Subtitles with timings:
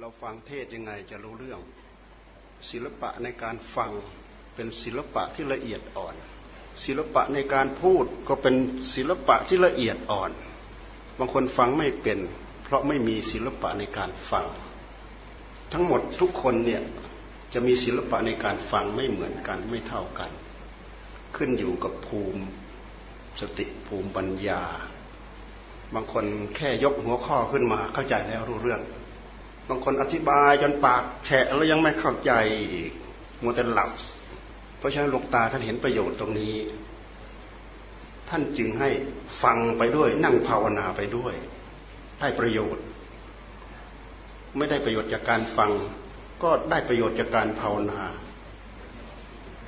[0.00, 1.60] เราฟังเทศยังไงจะรู้เรื่อง
[2.70, 3.90] ศิลปะในการฟัง
[4.54, 6.14] เป็นศิลปะที่ละเอียดอ่อน
[6.84, 8.54] ศิลปะในการพูดก็เป็น
[8.94, 10.30] ศิลปะที่ละเอียดอ่อน
[11.18, 12.18] บางคนฟังไม่เป็น
[12.64, 14.46] เพราะไม่มีศิลปะในการฟัง
[15.72, 16.82] ทั้งหมดทุกคนเนี่ย
[17.52, 20.30] จะมีศิลปะในการฟังไม่เหมือนกันไม่เท่ากัน
[21.36, 22.42] ขึ้นอยู่กับภูมิ
[23.40, 24.62] สติภูมิปัญญา
[25.94, 26.24] บางคน
[26.56, 28.82] แค่ยกหัวข้อขึ้นมาเข้าใจแล้วรู้เรื่อง
[29.68, 32.32] บางคนอธิบายจนปากแฉะแล้วยังไม่เข้าใจ
[33.42, 33.90] มัวแต่หลับ
[34.78, 36.54] เพราะฉะนั้นหลวงตาท่านเห็นประโยชน์ตรงนี้
[38.28, 38.90] ท่านจึงให้
[39.42, 41.34] ฟังไปด้วย นั่งภาวนาไปด้วย
[42.20, 42.84] ได้ประโยชน์
[44.56, 45.72] ไม่ได้ประโยชน์จากการฟัง
[46.42, 48.02] ก็ได้ประโยชน์จากการภาวนา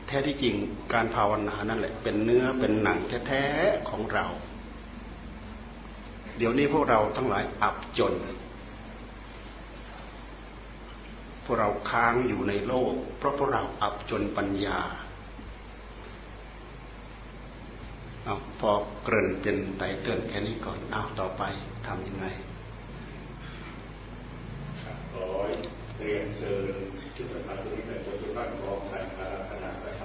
[0.07, 0.55] แท้ที่จริง
[0.95, 4.27] การภาวนานั่นแหละ เป็นเนื้อเป็นหนังแท้ๆของเรา
[6.39, 8.13] เดี๋ยวนี้พวกเราทั้งหลายอับจน
[11.47, 14.80] พวกเราค้างอยู่ในโลก เพราะพวกเราอับจนปัญญา
[18.25, 18.73] เอาพอ
[19.05, 21.43] เกริ่นเป็นไตเตือนแค่นี้ก่อนเอาต่อไป
[21.87, 22.27] ทำยังไง
[25.13, 25.27] ขอ
[25.99, 26.75] เรียนเชิญ
[27.15, 30.03] ชุดประธานทุกท่านจทุกท่านของท่านคณะคณะกระท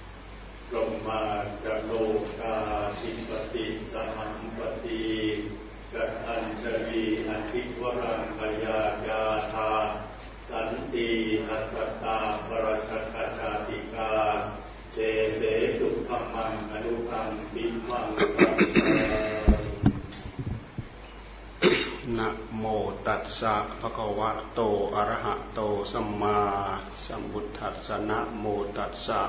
[0.00, 1.22] ำลงมา
[1.64, 1.92] จะโล
[2.40, 2.56] กา
[3.00, 5.04] ทิปติสหัมปติ
[5.92, 9.70] กัตัญชลีอธิวรังพยายาธา
[10.50, 11.08] สันติ
[11.46, 12.16] หัสตา
[12.48, 14.12] ปรชกชาติกา
[14.94, 14.98] เจ
[15.36, 15.40] เส
[15.78, 18.06] ตุธรรมังอนุพังปิมัง
[22.18, 22.28] นะ
[22.58, 22.64] โม
[23.06, 24.60] ตัสสะภะคะวะโต
[24.96, 25.60] อะระหะโต
[25.92, 26.40] สัมมา
[27.06, 28.44] สัมพุทธัสสะนะโม
[28.76, 29.22] ตัสสะ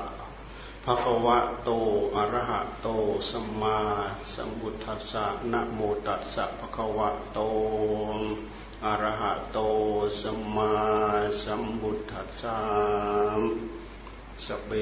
[0.84, 1.70] ภะคะวะโต
[2.16, 2.88] อะระหะโต
[3.30, 3.78] สัมมา
[4.34, 7.38] สัมพุทธัสสะนะโมตัสสะภะคะวะโต
[8.86, 9.58] อรหะโต
[10.22, 10.74] สัมมา
[11.44, 12.60] สัมพุทธัสสะ
[14.46, 14.72] สเบ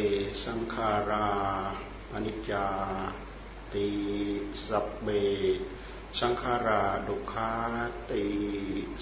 [0.44, 1.28] สังขารา
[2.12, 2.66] อนิจจา
[3.72, 3.88] ติ
[4.66, 4.68] ส
[5.02, 5.08] เบ
[6.20, 7.52] สังขาราดุขา
[8.10, 8.24] ติ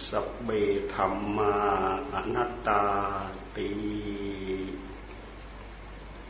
[0.09, 0.11] ส
[0.45, 0.51] เบ
[0.95, 1.55] ธรรมา
[2.15, 2.85] อนัตตา
[3.57, 3.71] ติ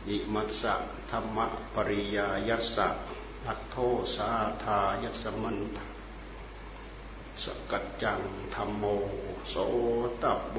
[0.07, 0.75] อิมัสสะ
[1.11, 1.37] ธรรม
[1.73, 2.87] ปริยายัสสะ
[3.47, 3.75] อัตโท
[4.15, 4.29] สา
[4.63, 5.57] ธายัสมัน
[7.43, 8.19] สกัจจัง
[8.55, 8.83] ธรรมโม
[9.49, 9.55] โส
[10.23, 10.57] ตโบ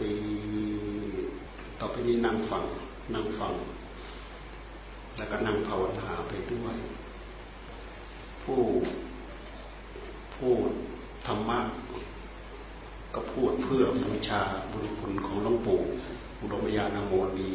[0.00, 0.14] ตี
[1.78, 2.64] ต่อไปนี้นั่งฟัง
[3.14, 3.54] นั่งฟัง
[5.16, 6.76] แล้วก็นั่งภาวนาไปด้วย
[8.42, 8.60] ผู้
[10.36, 10.70] พูด
[11.26, 11.60] ธรรมะ
[13.14, 14.42] ก็พูดเพื่อบูชา
[14.72, 15.80] บุญคุณของหลวงปู่
[16.40, 17.52] อุดมญาณโมลี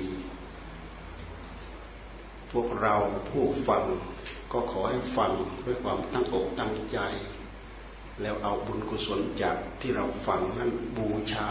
[2.52, 2.96] พวกเรา
[3.30, 3.84] ผู้ฟัง
[4.52, 5.31] ก็ขอให้ฟัง
[5.66, 7.00] ด้วยความตั้งอกตั้งใจ
[8.21, 11.49] แล้วเอาบุญกุศลจากที่เราฟังนั้นบูชา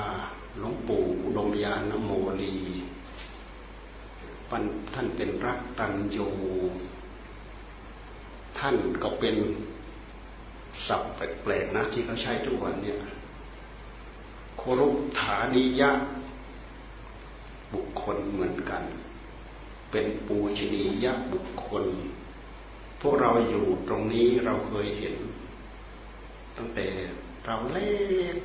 [0.58, 2.10] หลวงปู่อุดมญาณโม
[2.40, 2.56] ลี
[4.50, 4.62] ปัน
[4.94, 6.18] ท่านเป็นรักตันโย
[8.58, 9.36] ท่านก็เป็น
[10.86, 12.98] ศัพท์แปลกๆนะที่เขาใช้ทุกวันเนี่ย
[14.58, 14.88] โครุ
[15.18, 15.90] ฐานิยะ
[17.74, 18.82] บุคคลเหมือนกัน
[19.90, 21.84] เป็นปูชนียะบุคคล
[23.00, 25.16] พวกเราอยู่ตรงนี้เราเคยเห็น
[26.60, 26.90] ตั้งแต่
[27.46, 27.92] เราเล็
[28.34, 28.36] ก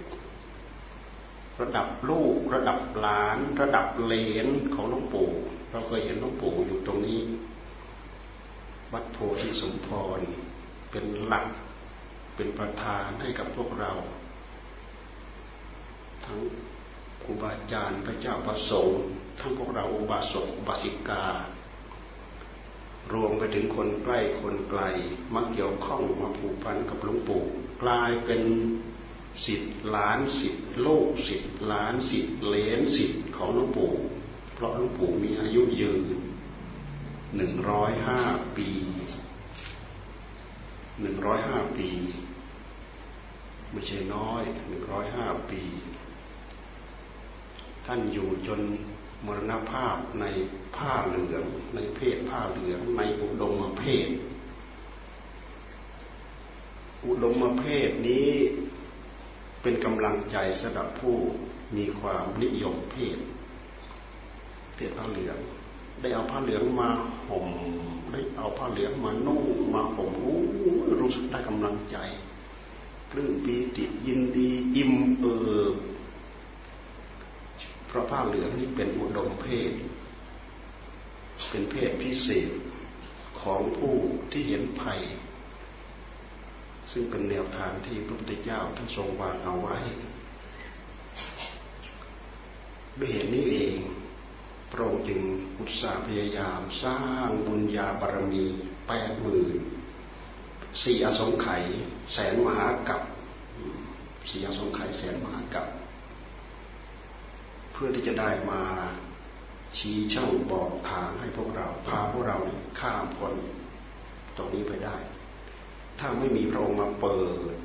[1.61, 4.13] ระดับลูก ระดับหลาน ระดับเล
[4.45, 5.31] นของหลวงปู่
[5.71, 7.19] เราเคยเห็นหลวงปู่อยู่ตรงนี้
[8.93, 9.87] วัดโพธิสมพ
[10.17, 10.19] ร
[10.91, 11.47] เป็นหลัก
[12.35, 13.91] เป็นประธานให้กับพวกเรา
[16.25, 16.39] ทั้ง
[17.23, 19.01] ครูบาอาจารย์พระเจ้าประสงค์
[19.39, 21.25] ทั้งพวกเราอุบาสกอุบาสิกา
[23.13, 24.81] รวมไปถึงคนใกล้คนไกล
[25.33, 27.43] มาเกี่ยวข้องมาผูกพันกับหลวงปู่
[27.83, 28.43] กลายเป็น
[29.45, 33.93] สิทธิ์ล้านสิทธิ์โลกสิทธิ์ล้านสิทธิ์เลนสิทธิ์ของหลวงปู่
[34.53, 36.01] เพราะหลวงปู่มีอายุยืน
[37.35, 38.21] หนึ่งร้อยห้า
[38.57, 38.69] ปี
[41.01, 41.89] หนึ่งร้อยห้าปี
[43.71, 45.63] ไม่ใช่น้อยหนึ่งร้อยห้าปี
[47.85, 48.61] ท่านอยู่จน
[49.25, 50.25] มรณภาพใน
[50.75, 51.45] ผ้าเหลือง
[51.75, 54.07] ในเพศผ้าเหลืองในอุดมเพศ
[57.07, 58.29] อุดมเพศนี้
[59.61, 61.15] เป็นกำลังใจสำหรับผู้
[61.77, 63.17] มีความนิยมเพศ
[64.75, 65.37] เพศผ้าเหลือง
[66.01, 66.89] ได้เอาผ้าเหลืองมา
[67.27, 67.47] ห่ม
[68.11, 69.43] ได้เอาผ้าเหลืองมานุ่ง
[69.73, 70.39] มาห่มรู้
[71.01, 71.97] รู้สึกได้กำลังใจ
[73.11, 75.35] ปลื้มปีติยินดีอิ่มเอิ
[75.73, 75.75] บ
[77.87, 79.71] เพราะผ้าเหลืองนี่เป็นอุดมเพศ
[81.49, 82.49] เป็นเพศพิเศษ
[83.41, 83.95] ของผู้
[84.31, 85.01] ที่เห็นภัย
[86.91, 89.77] ซึ่งเป็นแนวทางที่พระพุทธเจ้าท่านทรงวางเอาไว้
[92.99, 93.75] ด้วยเหตุนี้เอง
[94.71, 95.21] พระองค์จึง
[95.59, 96.97] อุตสาห์พยายามสร้า
[97.27, 98.45] งบุญญาบารมี
[98.87, 99.57] แปดหมื่น
[100.83, 101.63] สี่อสงไขย
[102.13, 103.01] แสนมหากับ
[104.29, 105.65] สี่อสงไขยแสนมหากับ
[107.71, 108.61] เพื่อที่จะได้มา
[109.77, 112.37] ชี้ช่องบอกทางให้พวกเรา พาพวกเรา
[112.79, 113.33] ข้ามพ้น
[114.37, 114.95] ตรงนี้ไปได้
[115.99, 117.21] ถ้าไม่มีพระองค์มาเปิ
[117.53, 117.55] ด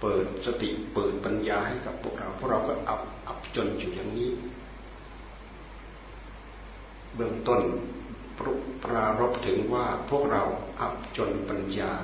[0.00, 4.32] เปิดสติเปิดปัญญาให้กับพวกเราพวกเราก็อับอับจนอยู่อย่างนี้
[7.14, 7.62] เบื้องต้น
[8.84, 10.42] ปรารบถึงว่าพวกเรา
[10.80, 11.94] อับจนปัญญา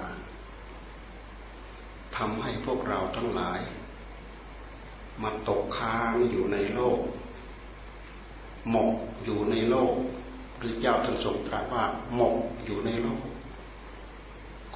[2.17, 3.61] ทำให้พวกเราทั้งหลาย
[5.23, 7.01] มาตกค้างอยู่ในโลก
[8.71, 8.95] หมก
[9.25, 9.95] อยู่ในโลก
[10.59, 11.85] หรือเจ้าท่านทรงตรัสว่า
[12.15, 13.21] หมกอยู่ในโลก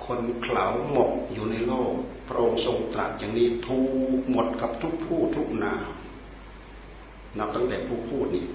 [0.09, 1.95] คนเข่าหมกอยู่ในโลก
[2.29, 5.87] พระองค์ทรงตรัสอย่างนี้ทุกหมดกับทุกผู้ทุกนาม
[7.39, 8.47] นับตั้งแต่ผู้พูดนี่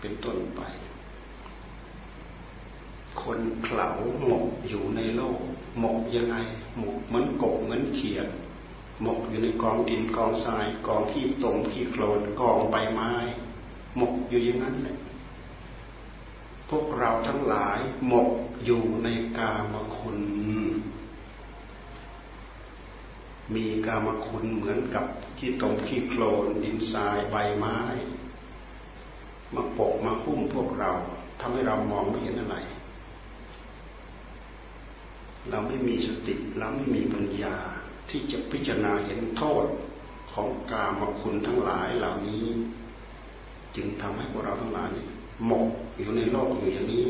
[0.00, 0.60] เป็นต้นไป
[3.22, 3.88] คนเข่า
[4.24, 5.40] หมกอยู่ในโลก
[5.78, 6.36] หมกยังไง
[6.78, 8.28] หมกเหมือนกบเหมือนเขียด
[9.02, 13.12] หมกอยู่ในกองดินกองทราย กองขี้ตมขี้โคลนกองใบไม้
[13.96, 14.96] หมกอยู่อย่างนั้นแหละ
[16.76, 18.30] วกเราทั้งหลายหมก
[18.64, 19.08] อยู่ใน
[19.38, 20.18] กามคุณ
[23.54, 25.06] มีกามคุณเหมือนกับ
[25.38, 27.78] ขี้ตมขี้โคลนดินทรายใบไม้
[29.54, 30.92] มาปกมาหุ้มพวกเรา
[31.40, 32.56] ทำให้เรามองไม่เห็นอะไร
[35.50, 37.56] เราไม่มีสติเราไม่มีปัญญา
[38.08, 39.66] ที่จะพิจารณาเห็นโทษ
[40.32, 42.44] ของกามคุณทั้งหลายเหล่านี้
[43.76, 44.90] จึงทำให้พวกเราทั้งหลาย
[45.46, 47.04] หมกอยู่ในโลกอยู่อย่างนี้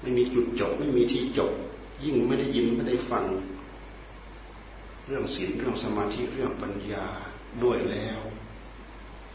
[0.00, 1.52] ไม่มีจุดจบ ไม่มีที่จบ
[2.04, 3.24] ยิ่งไม่ได้ยินไม่ได้ฟัง
[5.06, 7.06] เรื่องศีลเรื่องสมาธิเรื่องปัญญา
[7.62, 8.20] ด้วยแล้ว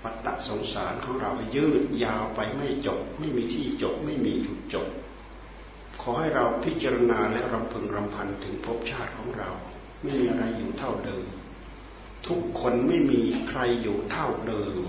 [0.03, 4.87] ปัตตะสงสารของเรายืดยาวไปไม่จบ ไม่มีที่จบ ไม่มีจุดจบ
[6.01, 9.49] ขอให้เราพิจารณาและรำพึงรำพันถึงภพชาติของเรา
[10.03, 11.25] ไม่มีอะไรอยู่เท่าเดิม
[12.27, 14.83] ทุกคนไม่มีใครอยู่เท่าเดิม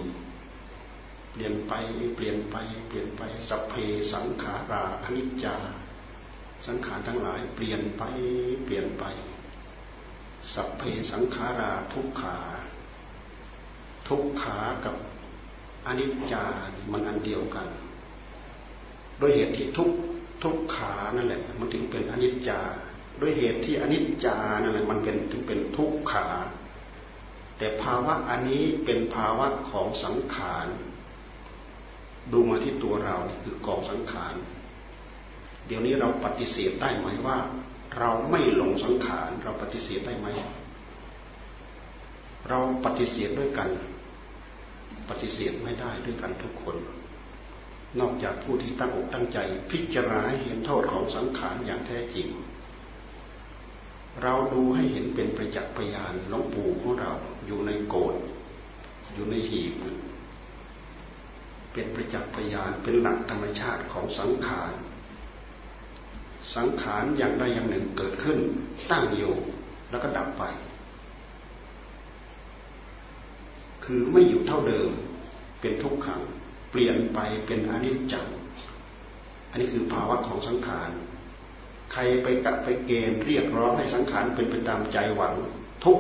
[1.33, 1.73] เปลี่ยนไป
[2.17, 2.57] เปลี่ยนไป
[2.89, 3.75] เปลี่ยนไปสัพเพ
[4.13, 5.57] สังขาราอนิจจา
[6.67, 8.03] สังขารทั้งหลายเปลี่ยนไป
[8.65, 9.05] เปลี่ยนไป
[10.55, 10.83] สัพเพ
[11.13, 12.37] สังขาราทุกขา
[14.09, 14.95] ทุกขากับ
[15.87, 16.45] อนิจจา
[16.93, 17.69] มันอันเดียวกัน
[19.19, 19.91] โดยเหตุที่ทุก
[20.43, 22.61] ทุกขานั่นแหละ มันถึงเป็นอนิจจา
[23.21, 26.27] ด้วยเหตุที่อนิจจานั่นแหละมันเป็นถึงเป็นทุกขา
[27.59, 30.67] แต่ภาวะอันนี้เป็นภาวะของสังขาร
[32.33, 34.35] ดูมาที่ตัวเรานี่คือกองสังขาร
[35.67, 37.39] เดี๋ยวนี้เราปฏิเสธได้ไหมว่า
[37.99, 40.29] เราไม่หลงสังขาร เราปฏิเสธได้ไหม
[42.49, 43.69] เราปฏิเสธด้วยกัน
[45.09, 46.77] ปฏิเสธไม่ได้ด้วยกันทุกคน
[48.01, 49.39] นอกจากผู้ที่ตั้งอกตั้งใจ
[49.71, 52.29] พิจารณาเห็นโทษของสังขารอย่างแท้จริง
[54.23, 57.13] เราดูให้เห็นเป็นประจักษ์พยานหลวงปู่ของเรา
[57.47, 58.15] อยู่ในโกด
[59.15, 59.73] อยู่ในหีบ
[61.73, 64.73] เป็นประจักษ์พยานเป็นหลักธรรมชาติของสังขาร
[66.57, 68.39] สังขารอย่างใดอย่างหนึ่งเกิดขึ้น
[68.91, 69.35] ตั้งอยู่
[69.91, 70.45] แล้วก็ดับไป
[73.85, 74.91] คือไม่อยู่เท่าเดิม
[75.61, 76.23] เป็นทุกขัง
[76.71, 78.27] เปลี่ยนไปเป็นอนิจจัง
[79.51, 80.91] อันนี้คือภาวะของสังขาร
[81.93, 85.35] ใครไปกะไปเกณฑ์เรียกร้องให้สังขารเป็นไปตามใจหวัง
[85.85, 85.99] ทุก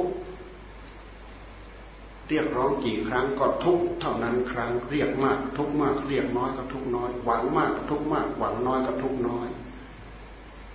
[2.31, 9.49] เรียกร้องกี่ครั้งก็ทุกเท่านั้นครั้ง เรียกมากทุกมาก เรียกน้อยก็ทุกน้อย หวังมากทุกมาก หวังน้อยก็ทุกน้อย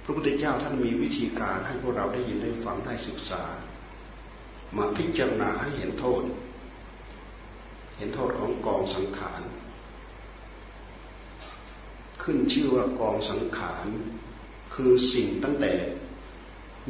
[0.03, 3.43] พระพุทธเจ้าท่านมีวิธีการให้พวกเราได้ยินได้ฟังได้ศึกษา
[4.77, 6.23] มาพิจารณาให้เห็นโทษ
[7.97, 9.41] เห็นโทษของกองสังขาร
[12.23, 13.87] ขึ้นชื่อว่ากองสังขาร
[14.75, 15.73] คือสิ่งตั้งแต่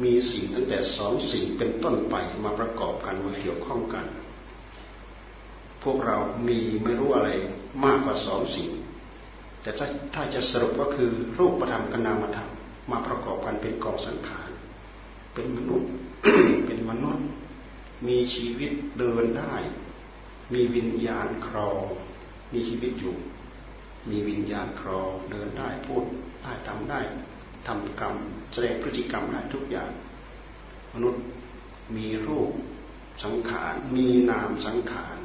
[0.02, 4.06] มีสิ่งตั้งแต่สองสิ่งเป็นต้นไปมาประกอบกันมาเกี่ยวข้องกัน
[5.86, 7.30] พวกเรามีไม่รู้อะไร
[7.84, 8.70] มากกว่าสองสิ่ง
[9.62, 12.50] แต่ถ้าถ้าจะสรุปก็คือรูปธรรมกับนามธรรม
[12.90, 14.50] มาประกอบกันเป็นกองสังขาร
[15.34, 15.90] เป็นมนุษย์
[16.66, 17.26] เป็นมนุษย์
[18.08, 19.54] มีชีวิตเดินได้
[20.54, 21.82] มีวิญญาณครอง
[22.52, 23.16] มีชีวิตอยู่
[24.10, 26.04] มีวิญญาณครองเดินได้พูด
[26.42, 27.00] ได้ทำได้
[27.66, 28.14] ทำกรรม
[28.52, 29.90] แสดงพฤติกรรมได้ทุกอย่าง
[30.94, 31.22] มนุษย์
[31.96, 32.50] มีรูป
[33.24, 35.18] สังขารมีนามสังขาร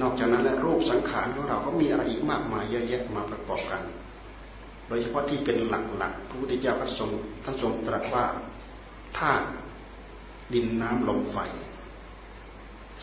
[0.00, 3.82] นอกจากนั้นแล้วรูปสังขารของเราก็มีอะไรอีกมากมายเยอะแยะมาประกอบกัน
[4.88, 7.10] โดยเฉพาะที่เป็นหลักๆพระพุทธเจ้าก็ทรง
[7.44, 8.24] ท่านทรงตรัสว่า
[9.18, 9.46] ธาตุ
[10.54, 11.38] ดินน้ำลมไฟ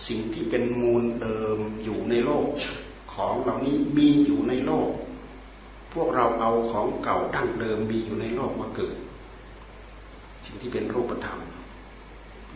[0.08, 2.48] สิ่งที่เป็นมูลเดิมอยู่ในโลก
[3.14, 4.90] ขของเหล่านี้มีอยู่ในโลก
[5.94, 8.96] พวกเราเอาของเก่าดั้งเดิมมีอยู่ในโลกมาเกิด
[10.46, 11.40] สิ่งที่เป็นรูปธรรม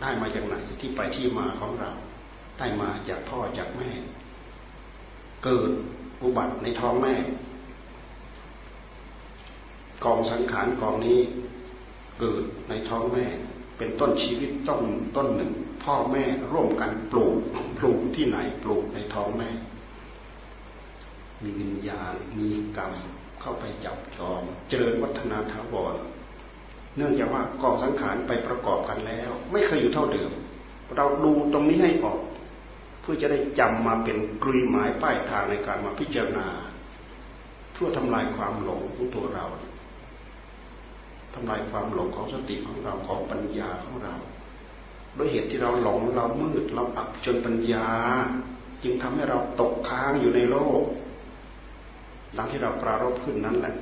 [0.01, 1.91] ได้มาจากไหนที่ไปที่มาของเรา
[2.59, 3.89] ได้มาจากพ่อจากแม่
[5.43, 5.71] เกิด
[6.23, 7.15] อุบัติในท้องแม่
[10.05, 11.19] กองสังขารกองนี้
[12.19, 13.25] เกิดในท้องแม่
[13.77, 14.81] เป็นต้นชีวิตต้น
[15.15, 15.51] ต้นหนึ่ง
[15.83, 17.35] พ่อแม่ร่วมกันปลูก
[17.77, 19.50] ปลูกที่ไหนปลูกในท้องแม่
[21.41, 22.93] มีวิญญาณมีกรรม
[23.41, 25.95] เข้าไปจับจองเจริญวัฒนาถาวร
[26.95, 30.31] เนื่องจากว่ากองสังขารไปประกอบกันแล้ว ไม่เคยอยู่เท่าเดิม
[30.95, 32.19] เราดูตรงนี้ให้ออก
[33.03, 36.48] เพื่อจะได้จำมาเป็นกลุยหมายป้ายทางในการมาพิจารณา
[37.75, 39.45] ทั่วทำลายความหลงของตัวเรา
[41.33, 44.13] ทำลายความหลงของสติของเราของปัญญาของเรา
[45.17, 47.88] ด้วยเหตุที่เราหลงเรามืดเราอับจนปัญญา
[48.83, 50.83] จึงทำให้เราตกค้างอยู่ในโลก
[52.38, 53.75] ดังที่เราปรารบขึ้นนั้นแหละ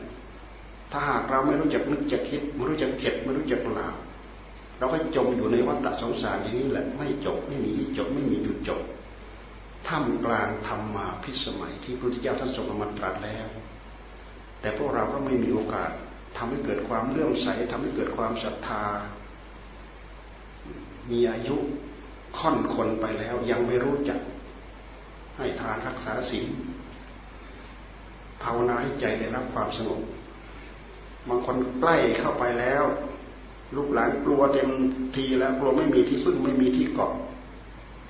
[0.91, 3.89] ถ้าหากเราไม่รู้จักนึกจักคิดไม่รู้จักเก็บไม่รู้จักลา
[4.77, 8.81] เราก็จมอยู่ในวัฏสงสารอย่างนี้แหละ ไม่จบไม่มีที่จบไม่มีจุดจบ
[9.87, 13.47] ท่ามกลางธรรมาพิสมัยที่พระพุทธเจ้าท่านทรงมาตรัสแล้ว
[14.61, 15.91] แต่พวกเราก็ไม่มีโอกาส
[16.37, 18.83] ทำให้เกิดความเลื่อมใสทำให้เกิดความศรัทธา
[21.09, 21.55] มีอายุ
[22.37, 24.19] ค่อนคนไปแล้วยังไม่รู้จัก
[25.37, 26.47] ให้ทานรักษาศีล
[28.43, 30.01] ภาวนาให้ใจได้รับความสงบ
[31.27, 32.83] บางคนใกล้เข้าไปแล้ว
[33.75, 34.69] ลูกหลานกลัวเต็ม
[35.15, 37.13] ทีแล้วกลัวไม่มีที่พึ่งไม่มีที่เกาะ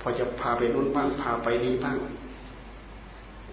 [0.02, 1.98] พอจะพาไปนู่นบ้างพาไปนี่บ้าง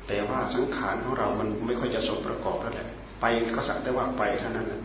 [0.08, 2.88] แต่ว่าสังขารของเรามันไม่ค่อยจะสมประกอบแล้วแหละ
[3.22, 3.26] ไป
[3.56, 4.82] ก็สักแต่ว่าไปเท่านั้นนะ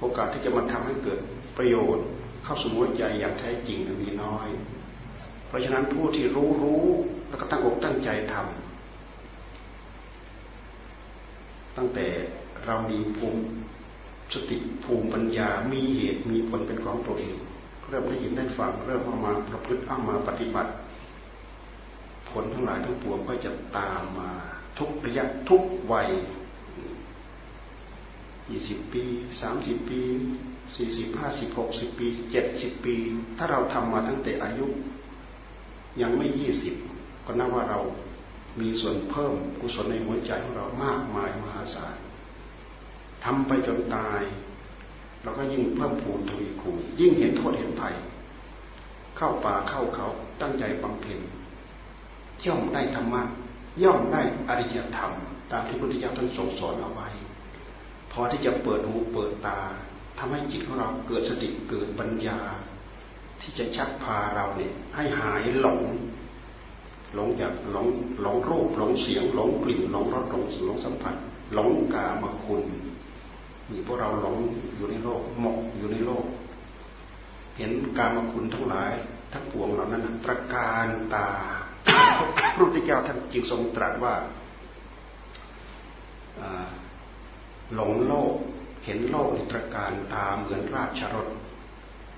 [0.00, 1.18] โอกาสที่จะมาทำให้เกิด
[1.56, 2.06] ประโยชน์
[2.44, 4.48] เข้าสู่หัวใจอย่างแท้จริงมีน้อย
[5.46, 6.84] เพราะฉะนั้นผู้ที่รู้รู้
[7.28, 12.06] แล้วก็ตั้งอกตั้งใจทำตั้งแต่
[12.66, 13.42] เรามีภูมิ
[14.32, 17.36] สติภูมิปัญญา มีเหตุมีผลเป็นของตัวเอง
[17.88, 20.70] เริ่มได้ยินได้ฟังเริ่มเอามาประพฤติเอามาปฏิบัติ
[22.30, 24.30] ผลทั้งหลายทั้งปวงก็จะตามมา
[24.78, 26.10] ทุกระยะทุกวัย
[28.50, 29.04] ยี่สิบปี
[29.40, 30.02] สามสิบปี
[30.76, 32.96] สี่สิบห้าสิบหกสิบปีเจ็ดสิบปี
[33.38, 34.66] ถ้าเราทำมาตั้งแต่อายุ
[36.00, 36.74] ยังไม่ยี่สิบ
[37.26, 37.80] ก็นับว่าเรา
[38.60, 41.96] มีส่วนเพิ่มกุศลในหัวใจของเรามากมายมหาศาล
[43.24, 44.22] ทำไปจนตาย
[45.22, 47.94] เราก็ยิ่งเพิ่มพูนทวีคูณยิ่งเห็นโทษเห็นภัย
[49.16, 50.08] เข้าป่าเข้าเขา
[50.40, 51.20] ตั้งใจบำเพ็ญ
[52.46, 53.22] ย่อมได้ธรรมะ
[53.82, 55.12] ย่อมได้อริยธรรม
[55.50, 57.08] ตามที่พระพุทธเจ้าท่านทรงสอนเอาไว้
[58.12, 59.60] พอที่จะเปิดหูเปิดตา
[60.18, 62.38] ทำให้จิตของเราเกิดสติเกิดปัญญา
[63.40, 65.80] ที่จะชักพาเราเนี่ยให้หายหลง
[67.14, 67.86] หลงจากหลง
[68.22, 71.14] หลงรูปหลงเสียงหลงกลิ่นหลงรสหลงหลงสัมผัส
[71.54, 72.62] หลงกามคุณ
[73.70, 74.36] มีพวกเราหลง
[74.76, 76.26] อยู่ในโลกหมกอยู่ในโลก
[77.56, 78.92] เห็นกามคุณทั้งหลาย
[79.32, 81.28] ทั้งปวงเหล่านั้นประการตา
[82.36, 84.14] พระพุทธเจ้าท่านจึงทรงตรัสว่า
[87.74, 88.34] หลงโลก
[88.84, 91.28] เห็นโลกในตรการตาเหมือนราชรถ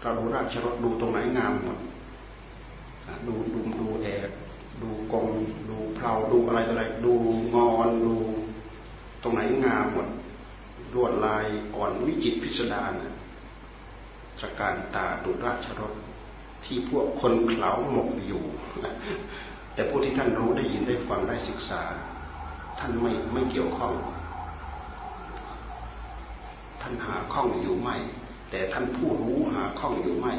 [0.00, 1.78] เราดูราชรถดูตรงไหนงามหมด
[3.26, 4.30] ดูดูดูแอก
[4.82, 5.28] ดูกง
[5.68, 7.12] ดูเพลาดูอะไรอะไรดู
[7.54, 8.14] งอนดู
[9.22, 10.08] ตรงไหนงามหมด
[10.94, 12.92] รวดลายอ่อนวิจิตพิสดาร
[14.40, 15.94] ตรการตาดูราชรถ
[16.64, 18.42] ที่พวกคนเขาหมกอยู่
[19.74, 21.82] แต่ผู้ที่ท่านรู้ได้ยินได้ฟังได้ศึกษา
[22.78, 23.94] ท่านไม่ไม่เกี่ยวข้อง
[26.80, 27.96] ท่านหาข้องอยู่ไม่
[28.50, 30.34] แต่ท่านผู้รู้หาข้องอยู่ไม่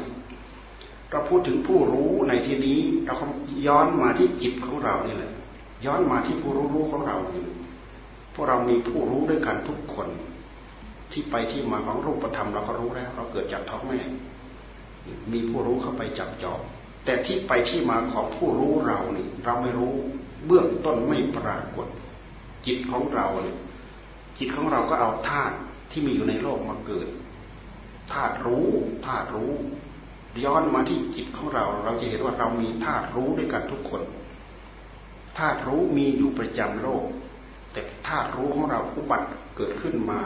[1.10, 3.16] เราพูดถึงผู้รู้ในที่นี้เรา
[3.66, 5.32] ย้อนมาที่จิตของเรานี่แหละ
[5.86, 7.44] ย้อนมาที่ผู้รู้รู้ของเรานี่
[8.34, 10.08] พวกเรามีผู้รู้ด้วยกันทุกคน
[11.12, 14.00] ที่ไปที่มาของรูปธรรมเราก็รู้แล้ว เราเกิดจากท้องแม่
[15.32, 16.60] มีผู้รู้เข้าไปจับจอง
[17.04, 19.92] แต่ที่ไปที่มาของผู้รู้เรานี่เราไม่รู้
[20.46, 21.86] เบื้องต้นไม่ปรากฏ
[22.66, 23.56] จิตของเราเนี่ย
[24.38, 25.54] จิตของเราก็เอาธาตุ
[25.90, 27.08] ที่มีอยู่ในโลกมาเกิด
[28.12, 28.68] ธาตุรู้
[29.06, 29.52] ธาตุรู้
[30.44, 34.02] ย้อนมาที่จิตของเรา เราจะเห็นว่าเรามีธาตุรู้ด้วยกันทุกคน
[35.38, 37.04] ธาตุรู้มีอยู่ประจำโลก
[37.72, 40.22] แต่ธาตุรู้ของเราอุบัติเกิดขึ้นมา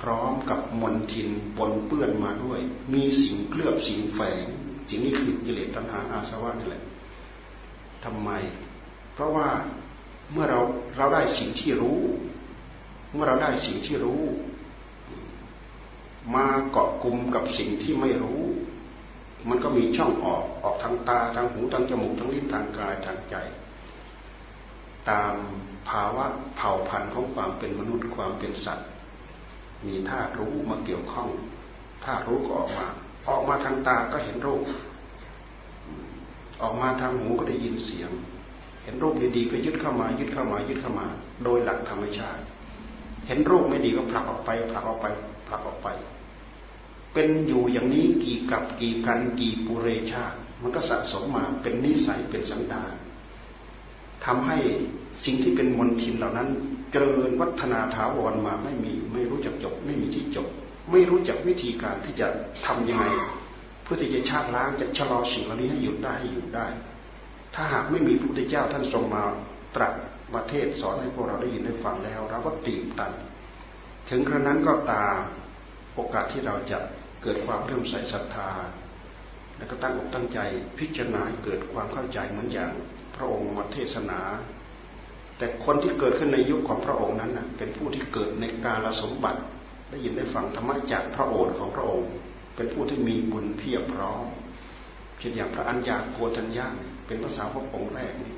[0.00, 2.60] พร้อมกับมลทินปนเปื้อนมาด้วย
[2.92, 4.46] มีสิ่งเคลือบสิ่งแฝง
[4.88, 6.82] สิ่งนี้คือกิเลสตัณหาอาสวะนี่แหละ
[8.04, 8.30] ทำไม
[9.14, 9.48] เพราะว่า
[10.32, 10.60] เมื่อเรา
[10.96, 12.00] เราได้สิ่งที่รู้
[13.12, 14.22] เมื่อเราได้สิ่งที่รู้
[16.34, 18.42] มาเกาะกลุ่มกับสิ่งที่ไม่รู้
[19.48, 23.36] มันก็มีช่องออกออกทางตาทางหูทางจมูกทางลิ้นทางกายทางใจ
[25.10, 25.34] ตาม
[25.88, 26.26] ภาวะ
[26.56, 28.88] เผ่าพันธุ์ของความเป็นมนุษย์ความเป็นสัตว์
[29.86, 31.28] มีธาตุรู้มาเกี่ยวข้อง
[32.04, 32.88] ธาตุรู้ก็ออกมา
[33.28, 34.62] ออกมาทางตาก็เห็นรูป
[36.62, 38.10] ออกมาทางหูก็ได้ยินเสียง
[38.82, 41.06] เห็นรูปดีๆก็ยึดเข้ามา ยึดเข้ามา ยึดเข้ามา
[41.44, 42.42] โดยหลักธรรมชาติ
[43.26, 45.06] เห็นรูปไม่ดีก็ผลักออกไปผลักออกไป
[45.48, 45.88] ผลักออกไป
[47.12, 50.24] เป็นอยู่อย่างนี้กี่กับกี่กันกี่ปุเรชา
[50.62, 52.92] มันก็สะสมมาเป็นนิสัยเป็นสันดาน
[54.24, 54.56] ทำให้
[55.24, 56.48] สิ่งที่เป็นมลทินเหล่านั้น
[56.90, 60.48] เจริญวัฒนาถาวรมาไม่มีไม่รู้จักจบ ไม่มีที่จบ
[60.90, 62.26] ไม่รู้จักวิธีการที่จะ
[62.66, 63.04] ทํำยังไง
[63.82, 66.66] เพื่อที่จะชาติล้างจะชะลอสิ่งเหล่านี้ให้หยุดได้ให้หยุดได้
[67.54, 69.22] ถ้าหากไม่มีพระพุทธเจ้าท่านทรงมา
[69.76, 69.92] ตรัส
[70.34, 73.12] ประเทศสอนให้พวกเราได้ยินได้ฟังแล้วเราก็ตีบตัน
[74.08, 75.16] ถึงกระนั้นก็ตาม
[75.94, 76.78] โอกาสที่เราจะ
[77.22, 78.50] เกิดความเรื่มใส่ศรัทธา
[79.56, 80.38] และก็ตั้งอกตั้งใจ
[80.78, 82.70] พิจารณาเกิดความเข้าใจเหมือนอย่าง
[83.16, 84.20] พระองค์มาเทศนา
[85.38, 89.40] แต่คนที่เกิดขึ้นในยุคของพระองค์นั้นเป็นผู้ที่เกิดในกาลสมบัติ
[89.94, 92.10] ได้ยินได้ฟังธรรมะจากพระโอษฐ์ของพระองค์
[92.56, 94.24] เป็นผู้ที่มีบุญเพียบพร้อม
[95.18, 96.66] เช่นอย่างพระอัญญาโกฏัญญา
[97.06, 98.34] เป็นภาษาพระองค์แรกนี่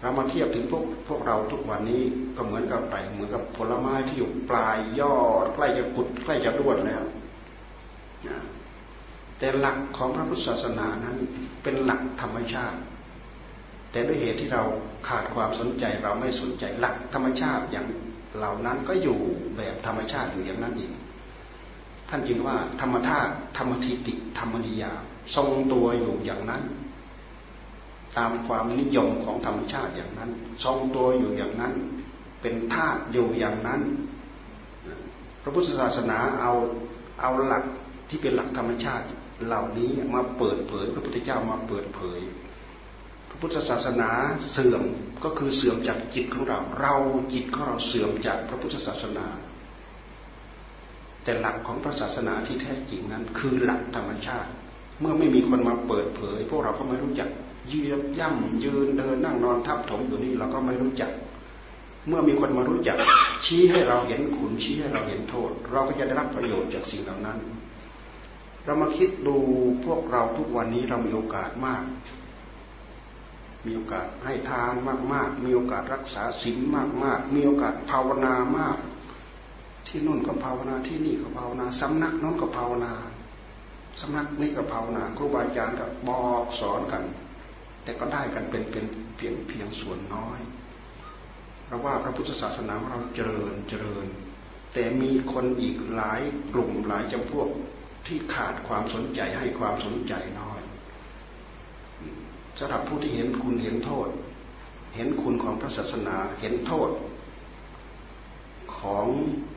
[0.00, 2.02] เรามาเทียบถึงพวกพวกเราทุกวันนี้
[2.36, 7.02] ก็เหมือนกับไปเหมือนกับผลไม้ที่อยู่ปลายยอดใกล้จะกุดใกล้จะด้วนแล้ว
[9.38, 11.16] แต่หลักของพระพุทธศาสนานั้น
[11.62, 12.80] เป็นหลักธรรมชาติ
[13.90, 14.62] แต่ด้วยเหตุที่เรา
[15.08, 17.86] ขาดความสนใจเราไม่สนใจหลักธรรมชาติอย่าง
[18.36, 19.18] เหล่านั้นก็อยู่
[19.56, 20.92] แบบธรรมชาติอยู่อย่างนั้นเอง
[22.08, 24.92] ท่านจึงว่าธรรมธาตุธรรมทิติธรรมนิยา
[25.34, 26.62] ทรงตัวอยู่อย่างนั้น
[28.16, 30.30] ตามความนิยมของธรรมชาติอย่างนั้น
[30.64, 31.74] ทรงตัวอยู่อย่างนั้น
[32.42, 33.80] เป็นธาตุอยู่อย่างนั้น
[35.42, 36.52] พระพุทธศาสนาเอา
[37.20, 37.64] เอาหลัก
[38.08, 39.06] ที่เป็นหลักธรรมชาติ
[39.46, 42.20] เหล่านี้มาเปิดเผยพระพุทธเจ้ามาเปิดเผย
[43.40, 44.10] พุทธศาสนา
[44.52, 44.82] เสื่อม
[45.24, 46.94] ก็คือเสื่อมจากจิตของเรา เรา
[47.32, 49.26] จิตของเราเสื่อมจากพระพุทธศาสนา
[51.24, 54.50] แต่หลักของพระศาสนาที่แท้จริงนั้น คือหลักธรรมชาติ
[55.00, 57.28] เมื่อไม่มีคนมาเปิดเผย พวกเราก็ไม่รู้จัก
[57.72, 61.10] ยืนย่ำยืนเดินนั่งนอนทับถมอยู่นี่เราก็ไม่รู้จัก
[62.08, 62.96] เมื่อมีคนมารู้จัก
[63.44, 67.38] ชี้ให้เราเห็นคุณชี้ให้เราเห็นโทษ เราก็จะได้รับประโยชน์จากสิ่งเหล่านั้น
[68.64, 69.36] เรามาคิดดู
[69.84, 71.82] พวกเราทุกวันนี้เรามีโอกาสมาก
[73.66, 74.74] มีโอกาสให้ทาน
[75.12, 76.58] มาก ๆ มีโอกาสรักษาศีล
[77.04, 78.76] มาก ๆ มีโอกาสภาวนามาก
[79.86, 82.92] ที่นู่นก็ภาวนาที่นี่ก็ภาวนาสำนักนู้นก็ภาวนา
[84.00, 87.02] สำนักนี้ก็ภาวนาครูบาอาจารย์ก็บอกสอนกัน
[87.82, 90.38] แต่ก็ได้กันเป็นเป็นเพียงเพียงส่วนน้อย
[91.64, 94.06] เพราะว่าพระพุทธศาสนาเราเจริญเจริญ
[94.72, 96.20] แต่มีคนอีกหลาย
[96.52, 97.48] กลุ่มหลายจำพวก
[98.06, 100.49] ที่ขาดความสนใจให้ความสนใจน้อย
[102.62, 104.08] สำหรับผู้ที่เห็นคุณเห็นโทษ
[104.94, 106.90] เห็นคุณของพระศาสนาเห็นโทษ
[108.76, 109.06] ของ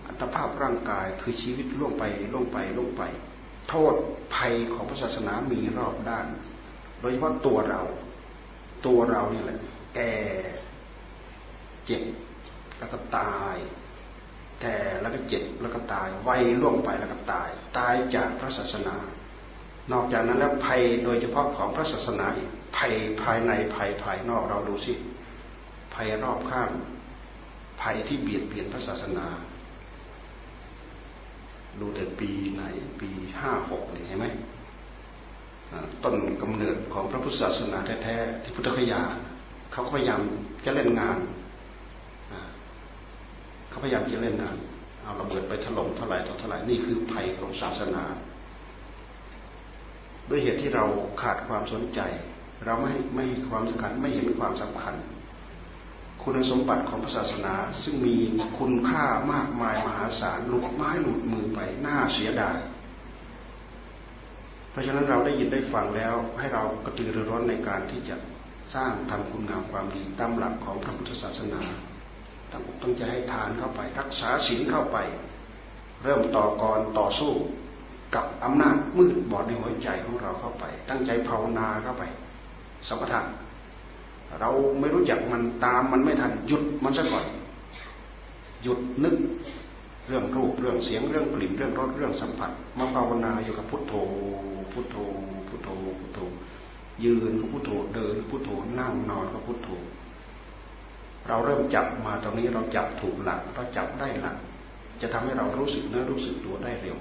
[0.08, 3.04] อัตภาพร่างกายคือชีวิตล่วงไปล่วงไปล่วงไป
[3.70, 3.94] โทษ
[4.36, 6.28] ภัยของพระศาสนามีรอบด้าน
[7.00, 7.82] โดยเฉพาะตัวเรา
[8.86, 9.60] ตัวเรานี่แหละ
[9.96, 10.12] แก่
[11.86, 12.04] เจ็บ
[12.80, 13.56] แล้วก็ตาย
[14.62, 18.96] แก่แล้วก็เจ็บแล้วก็ตายวัยล่วงไปแล้วก็ตาย ตายจากพระศาสนา
[19.92, 22.28] นอกจากนั้นแล้วภัยโดยเฉพาะของพระศาสนา
[22.78, 24.94] ภัยภายในภัยภายนอกเราดูสิ
[25.94, 26.70] ภัยรอบข้าง
[27.82, 29.28] ภัยที่เบียดเบียนพระศาสนา
[31.80, 32.64] ดูแต่ปีไหน
[33.00, 34.28] ปีห้าหกนี่เห็นไหม
[36.04, 39.02] ต้นกำเนิดของพระพุทธศาสนาแท้ๆที่พุทธคยา
[39.72, 40.22] เขาพยายาม
[40.66, 41.18] จะเล่นงาน
[43.70, 44.56] เขาพยายามจะเล่นงาน
[45.04, 48.04] เอาระเบิดไปถล่มเท่าไหร่เท่าไหร่นี่คือภัยของศาสนา
[50.30, 50.86] ด้วยเหตุที่เรา
[51.22, 52.00] ขาดความสนใจ
[52.66, 54.96] เราไม่ไม่ให้ความสำคัญไม่เห็นความสำคัญ
[56.24, 58.16] คุณสมบัติของศาสนาซึ่งมี
[58.58, 62.58] คุณค่ามากมายมหาศาลหลุดไม้หลุดมือไปน่าเสียดาย
[64.72, 68.16] เพราะฉะนั้นเราได้ยินได้ฟังแล้วให้เรากระตือรือร้นในการที่จะ
[68.76, 71.62] สร้างทำคุณงามความดีตามหลักของพระพุทธศาสนา
[72.52, 74.98] ตั้งอกตั้งใจให้ทานเข้าไป รักษาศีลเข้าไป
[76.04, 77.34] เริ่มต่อกรต่อสู้
[78.16, 82.04] กับอำนาจมืดบอดในหัวใจของเราเข้าไป ตั้งใจภาวนาเข้าไป
[82.88, 83.26] สมปทาน
[84.40, 84.50] เรา
[84.80, 87.26] ไม่รู้จักมันตามมันไม่ทันหยุดมันซะก่อน
[88.64, 89.16] หยุดนึก
[90.08, 93.94] เรื่องรูปเรื่องเสียงเรื่องกลิ่นเรื่องรสเรื่องสัมผัสมาภาวนาอยู่กับพุทโธ
[94.74, 94.98] พุทโธ
[95.48, 96.20] พุทโธพุทโธ
[97.04, 98.50] ยืนก็พุทโธเดินพุทโธ
[98.80, 99.70] นั่งนอนก็พุทโธ
[101.28, 104.38] เราเริ่มจับมาตรงนี้เราจับถูกหลักเราจับได้หลัก
[105.02, 106.98] จะทำให้เรารู้สึกเนื้อรู้สึกตัวได้เร็ว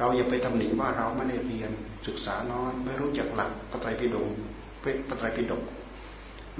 [0.00, 1.70] เราอย่าไปทำหนิว่าเราไม่ได้เรียน
[2.06, 4.28] ศึกษาน้อย ไม่รู้จักหลักปไตรปิฎก
[4.80, 5.62] เพชรปไตรปิฎก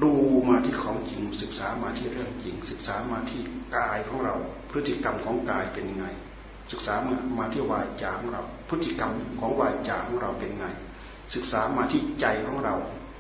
[0.03, 0.13] ดู
[0.49, 3.41] มาที่ของจริง ศึกษามาที่เรื่องจริง ศึกษามาที่
[3.77, 4.35] กายของเรา
[4.71, 6.07] พฤติกรรมของกายเป็นไง
[6.73, 10.67] ศึกษามามาที่วาจาของเรา พฤติกรรมของวาจาของเราเป็นไง
[11.35, 12.75] ศึกษามาที่ใจของเรา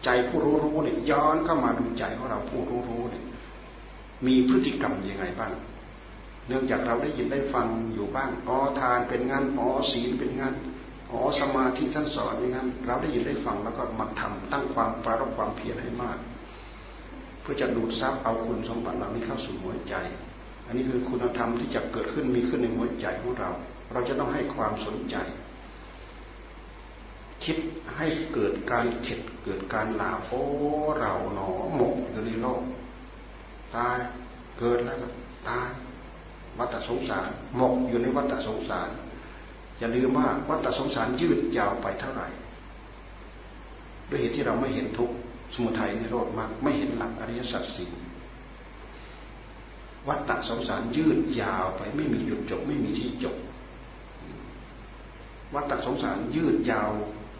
[0.04, 3.24] ใจผู้รู้รู้เนี่ยย้อนเข้ามาดูใจของเราผู้รู้รู้เนี่ย
[4.26, 5.52] มีพฤติกรรมยังไงบ้าง
[6.50, 10.54] เนื่องจากเราได้ยินได้ฟังอยู่บ้างอ๋อทานเป็นงานอ๋อศีลเป็นงาน
[11.10, 16.18] อ๋อสมาธิท่านสอนอย่างนั้นเราได้ยินได้ฟังแล้วก็มาทำตั้งความปรารบความเพียรให้มาก
[17.40, 19.94] เพื่อจะดูดซับเอาคุณสมบัติเหล่านี้เข้าสู่หัวใจ
[20.66, 23.50] อันนี้คือคุณธรรมที่จะเกิดขึ้นมีขึ้นในหัวใจของเรา
[23.92, 25.16] เราจะต้องให้ความสนใจ
[27.44, 27.56] คิด
[27.96, 30.42] ให้เกิดการเข็ดเกิดการลาโอ้
[31.00, 32.62] เราหนอหมกอยู่ในโลก
[33.76, 33.98] ตาย
[34.58, 35.08] เกิดแล้วก็
[35.48, 35.68] ตาย
[36.60, 38.90] วัฏสงสารหมกอยู่ในวัฏสงสาร
[39.78, 42.28] อย่าลืมว่าวัฏสงสารยืดยาวไปเท่าไหร่
[44.10, 45.10] ด้วยเหตุที่เราไม่เห็นทุก
[45.54, 47.90] สมุทัยนิโรธมาก ไม่เห็นหลักอริยสัจสี่
[50.08, 53.36] วัฏสงสารยืดยาวไปไม่มีหยุดจบ ไม่มีที่จบ
[55.54, 56.90] วัฏสงสารยืดยาว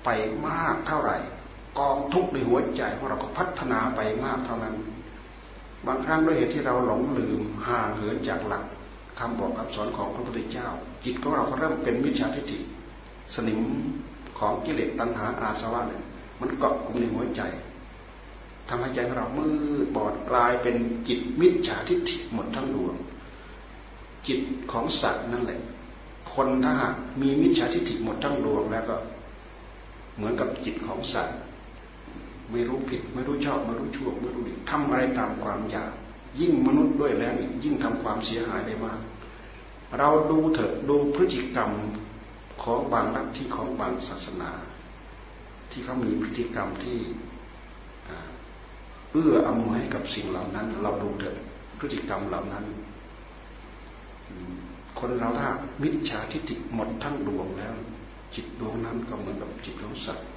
[0.04, 0.09] ไป
[0.46, 1.16] มากเท่าไหร่
[1.78, 4.74] กองทุกข์ในหัวใจของเราก็พัฒนาไปมากเท่านั้น
[5.87, 8.64] บางครั้งด้วยเหตุที่เราหลงลืมห่างเหินจากหลัก
[9.20, 10.68] คำบอกคำสอนของพระพุทธเจ้า
[11.04, 12.59] จิตของเราก็เริ่มเป็นมิจฉาทิฏฐิ
[13.35, 13.61] สนิม
[14.38, 16.02] ของกิเลสตัณหาอาสวะเนี่ย
[16.40, 17.42] มันเกาะกลุ่มในหัวใจ
[18.68, 19.46] ทำให้ใจของเรามื
[19.85, 20.76] ดบอดกลายเป็น
[21.09, 22.94] จิตมิจฉาทิฏฐิหมดทั้งดวง
[24.26, 24.40] จิต
[24.72, 25.61] ของสัตว์นั่นแหละ
[26.33, 28.96] คนถ้าหากมีมิจฉาทิฏฐิหมดทั้งดวงแล้วก็
[30.16, 31.37] เหมือนกับจิตของสัตว์
[32.50, 35.92] ไม่รู้ผิด ไม่รู้ชอบ ไม่รู้ชั่วไม่รู้ดีทำอะไรตามความอยาก
[36.38, 39.01] ยิ่งมนุษย์ด้วยแล้วยิ่งทำความเสียหายได้มาก
[39.99, 41.71] เราดูเถอะดูพฤติกรรม
[42.62, 44.51] ของบางลัทธิของบางศาสนา
[45.71, 46.99] ที่เขามีพฤติกรรมที่
[49.12, 51.37] เอื้ออำนวยให้กับสิ่งเหล่านั้น เราดูเถอะ
[51.79, 52.64] พฤติกรรมเหล่านั้น
[54.99, 55.51] คนเราถ้า
[55.83, 57.75] มิจฉาทิฏฐิหมดทั้งดวงแล้ว
[58.35, 60.29] จิตดวงนั้นก็เหมือนกับจิตของสัตว์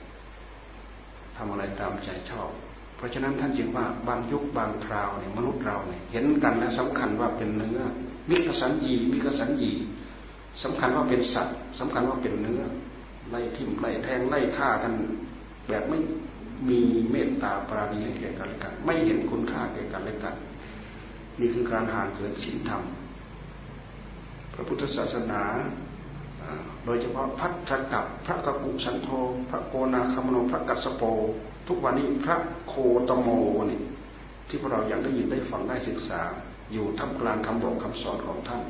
[1.36, 2.52] ทำอะไรตามใจชอบ
[3.04, 7.80] ราะฉะนั้นท่านจึงว่าบางยุคบางคราวเนี่ยมนุษย์เราเนี่ยเห็นกันแล้วสำคัญว่าเป็นเนื้อ
[8.30, 9.72] มิกสัญญีมิกสัญญี
[10.64, 12.62] สำคัญว่าเป็นสัตว์สำคัญว่าเป็นเนื้อ
[13.30, 14.94] ไล่ทิ่มไล่แทงไล่ฆ่ากัน
[15.68, 16.00] แบบไม่
[16.70, 16.80] มี
[17.12, 20.36] เมตตาปราณีให้แก่กันและกัน ไม่เห็นคุณค่าแก่กันและกัน
[21.40, 22.84] นี่คือการห่างเกินศีลธรรม
[24.54, 25.42] พระพุทธศาสนา
[26.86, 29.10] โดยเฉพาะพัทธกับพระกกุสันโธ
[29.50, 31.04] พระโกนาคามโนพระกัสสโป
[31.68, 32.74] ทุกวันนี้พระโค
[33.10, 33.30] ตโม
[33.70, 33.82] นี่
[34.48, 36.22] ที่พวกเรายังได้ยินได้ฟังได้ศึกษา
[36.72, 38.62] อยู่ท่ามกลางคำบอกคำสอนของท่าน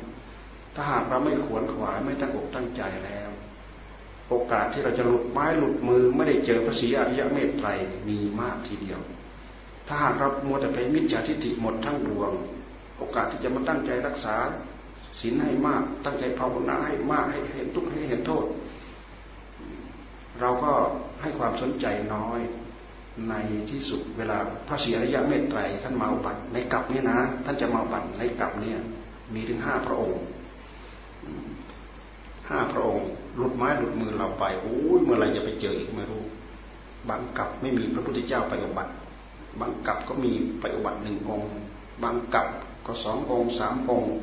[0.75, 3.29] ถ้าหากเราไม่ขวนขวายไม่ตั้งอกตั้งใจแล้ว
[4.29, 7.67] โอกาสที่เราจะหลุดไม้หลุดมือไม่ได้เจอพระศรีอริยเมตไตร
[8.07, 8.99] มีมากทีเดียว
[9.87, 12.31] ถ้าหากเรามัวแต่ไปมิจฉาทิฏฐิหมดทั้งดวง
[12.97, 14.35] โอกาสที่จะมาตั้งใจรักษา
[15.21, 18.45] ศีลให้มาก ตั้งใจภาวนาให้มากให้เห็นทุกข์ให้เห็นโทษ
[20.41, 20.71] เราก็
[21.21, 22.39] ให้ความสนใจน้อย
[23.29, 23.33] ใน
[23.69, 28.79] ที่สุดเวลาพระศรีอริยะเมตไตรท่านมาบัตในกลับนี้นะ ท่านจะมาบัตในกลับเนี่ย
[29.33, 30.19] มีถึงห้าพระองค์
[32.49, 36.23] ห้าพระองค์หลุดไม้หลุดมือเราไปโอ้ยเมื่อไรจะไปเจออีกไม่รู้
[37.09, 38.93] บางกลับไม่มีพระพุทธเจ้าไปอุบัติ
[39.59, 41.49] บางกลับก็มีไปอุบัติหนึ่งองค์
[42.03, 42.47] บางกลับ
[42.85, 44.15] ก็สององค์สามองค์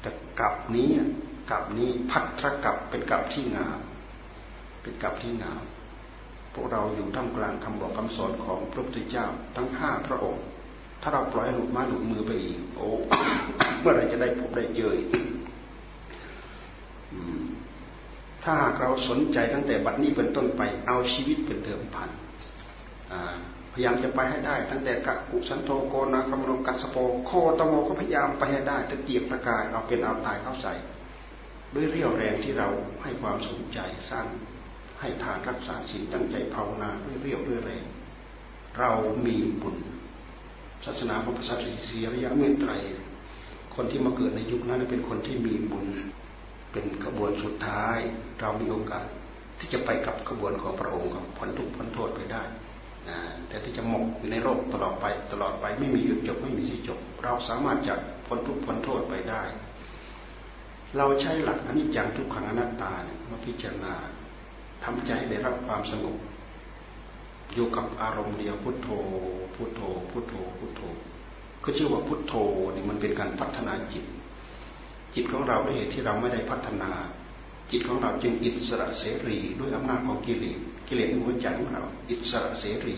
[0.00, 0.90] แต่กลับนี้
[1.50, 3.78] กลับนี้พัทธกลับเป็นกลับที่งาม
[4.82, 5.62] เป็นกลับที่งาม
[6.54, 10.42] พวกเราอยู่ท่ามกลางคำบอกคำสอนของพระพุทธเจ้าทั้งห้าพระองค์
[11.02, 12.88] ถ้าเราปล่อยหลุดมาหลุดมือไปอีก โอ้
[13.80, 14.96] เมื่อไรจะได้พบได้เจอ
[18.42, 22.10] ถ้าหากเราสนใจตั้งแต่บัดนี้เป็นต้นไปเอาชีวิตเป็นเดิมพัน
[23.72, 30.74] พยายามจะไปให้ได้ ตั้งแต่กะกุสันโทโกนาคมโนกัสโปโคตโมก็พยายามไปให้ได้ตะเกียบตะกายเอาเป็นเอาตายเข้าใส่
[31.74, 32.68] ด้วยเรี่ยวแรงที่เรา
[33.02, 33.78] ให้ความสนใจ
[34.10, 34.26] สร้าง
[35.00, 37.84] ให้ทานรักษาศีลตั้งใจภาวนาด้วยเรียวด้วยแรง
[38.78, 38.90] เรา
[39.26, 39.76] มีบุญ
[40.84, 42.72] ศาสนาพระพุทธศาสนาระยะเมตไตร
[43.74, 45.86] คนที่มาเกิดในยุคนั้นเป็นคนที่มีบุญ
[46.72, 47.98] เป็นขบวนสุดท้าย
[48.40, 49.06] เรามีโอกาส
[49.58, 52.42] ที่จะไปกับขบวนของพระองค์กับพ้นทุกข์พ้นโทษไปได้
[53.08, 57.94] นะแต่ที่จะหมกอยู่ในโลกตลอดไปตลอดไปไม่มีหยุดจบไม่มีที่จบ เราสามารถจะ
[58.26, 59.42] พ้นทุกข์พ้นโทษไปได้
[60.96, 63.94] เราใช้หลักอนิจจังทุกขังอนัตตาเนี่ยมาพิจารณา
[64.84, 66.16] ทำใจให้ได้รับความสงบ
[67.54, 68.88] อยู่กับอารมณ์เดียวพุทโธ
[69.54, 70.82] พุทโธ พุทโธ พุทโธ
[71.64, 72.34] ก็ชื่อว่าพุทโธ
[72.74, 74.04] นี่มันเป็นการพัฒนาจิต
[75.14, 76.90] จิตของเราด้วยเหตุที่เราไม่ได้พัฒนา
[77.70, 80.58] จิตของเราจึงอิสระเสรีด้วยอำนาจของกิเลส
[80.88, 82.96] กิเลสในหัวใจของเรา อิสระเสรี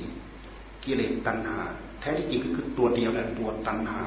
[0.84, 1.56] กิเลสตัณหา
[2.00, 4.00] แท้ที่จริงก็คือตัวเดียวแหละตัวตัณหา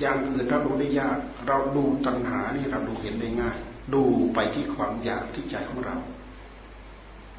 [0.00, 3.58] อย่างอื่นเราดูได้ยาก เราดูตัณหานี่เราดูเห็นได้ง่าย
[3.94, 5.96] ดูไปที่ความอยากที่ใจของเรา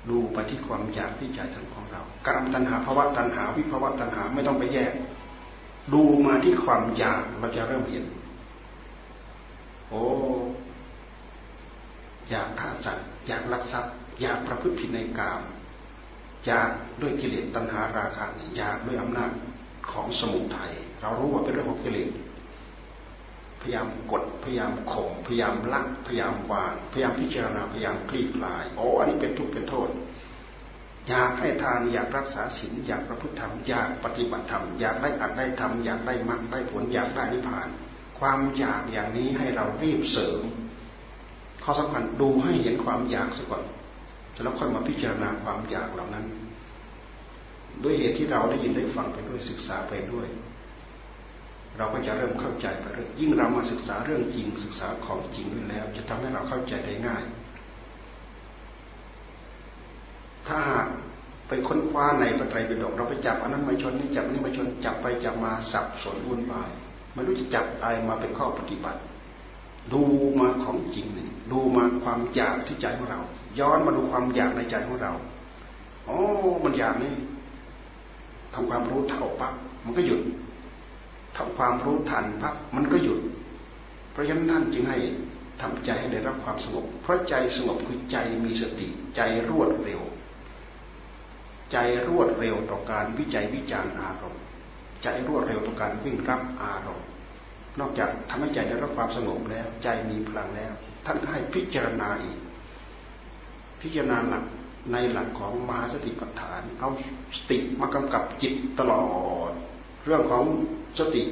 [0.10, 1.40] ดูไปที่ความอยากที่ใจ
[1.74, 4.92] ของเราการตัณหาภาวะตัณหาวิภาวะตัณหาไม่ต้องไปแยก
[5.94, 8.06] ดูมาที่ความอยากเราจะเริ่มเห็น
[9.90, 10.04] โอ้
[12.30, 15.42] อยากฆ่าสัตว์อยากลักทรัพย์ อยากประพฤติผิดในกาม
[16.46, 16.70] อยาก
[17.02, 18.26] ด้วยกิเลสตัณหาราคะ
[18.58, 19.32] อยากด้วยอำนาจ
[19.92, 22.10] ของสมุทัยเรารู้ว่าเป็นเรื่องของกิเลส
[23.62, 29.90] พยายามกดพยายามข่มพยายามลักพยายามวางพยายามพิจารณาพยายามคลี่คลายโอ้อันนี้เป็นทุกข์เป็นโทษ
[31.08, 37.68] อยากให้ทานอยากรักษาศีลอยากประพฤติธรรมอยากปฏิบัติธรรมอยากได้อัดได้ทำอยากได้มรรคได้ผลอยากได้นิพพาน
[38.20, 40.42] ความอยากอย่างนี้ให้เรารีบเสริม
[41.64, 43.64] ข้อสำคัญดูให้เห็นความอยากซะก่อน
[44.44, 46.26] แล้วค่อยมาพิจารณาความอยากเหล่านั้น
[47.84, 50.28] ด้วยเหตุที่เราได้ยินได้ฟังไปด้วยศึกษาไปด้วย
[51.78, 57.24] เราก็จะเริ่มเข้าใจไปเรื่อยยิ่งเรามาศึกษาเรื่องจริงศึกษาของจริงด้วยแล้ว จะทำให้เราเข้าใจได้ง่าย
[60.48, 60.60] ถ้า
[61.48, 66.70] ไปค้นคว้าในพระไตรปิฎกเราไปจับอันนั้นมาชนนี่จับนี่มาชนจับไปจับมาสับสนวุ่นวาย
[67.14, 69.00] ไม่รู้จะจับอะไรมาเป็นข้อปฏิบัติ
[69.94, 70.02] ดู
[70.40, 73.20] มาของจริงนี่ดูมาความอยากที่ใจของเรา
[73.60, 75.12] ย้อนมาดูความอยากในใจของเรา
[76.08, 76.18] อ๋อ
[76.64, 77.14] มันอยากนี่
[78.54, 79.54] ทำความรู้เท่าปั๊บ
[79.86, 80.22] มันก็หยุด
[81.38, 83.20] ทำความรู้ทันปั๊บมันก็หยุด
[84.12, 84.98] เพราะฉะนั้นท่านจึงให้
[85.62, 90.02] ทำใจให้ได้รับความสงบ เพราะใจสงบคือใจมีสติใจรวดเร็ว
[91.72, 94.44] ใจรวดเร็วต่อการวิจัยวิจารณ์อารมณ์
[95.04, 97.08] ใจรวดเร็วต่อการวิ่งรับอารมณ์
[97.80, 100.74] นอกจากทำให้ใจได้รับความสงบแล้ว ใจมีพลังแล้ว
[101.06, 102.40] ท่านก็ให้พิจารณาอีก
[103.82, 104.44] พิจารณาหลัก
[104.92, 106.90] ในหลักของมหาสติปัฏฐาน เอา
[107.38, 109.04] สติมากำกับจิตตลอ
[109.50, 109.52] ด
[110.06, 110.46] เรื่องของ
[111.00, 111.24] สติ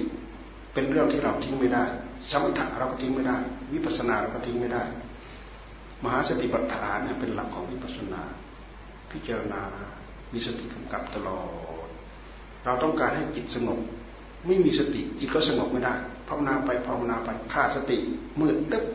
[0.73, 1.83] เป็นเรื่องที่เราทิ้งไม่ได้
[2.31, 3.37] สมถะเราก็ทิ้งไม่ได้
[3.73, 4.83] วิปัสสนาเราก็ทิ้งไม่ได้
[6.03, 8.21] มหาสติปัฏฐานเป็นหลักของวิปัสสนา
[9.11, 9.61] พิจารณา
[10.33, 11.41] มีสติกำกับตลอ
[11.85, 11.87] ด
[12.65, 13.79] เราต้องการให้จิตสงบ
[14.47, 15.93] ไม่มีสติจิตก็สงบไม่ได้
[16.27, 17.97] ภาวนาไปภาวนาไปขาดสติ
[18.39, 18.85] มืดตึ๊บ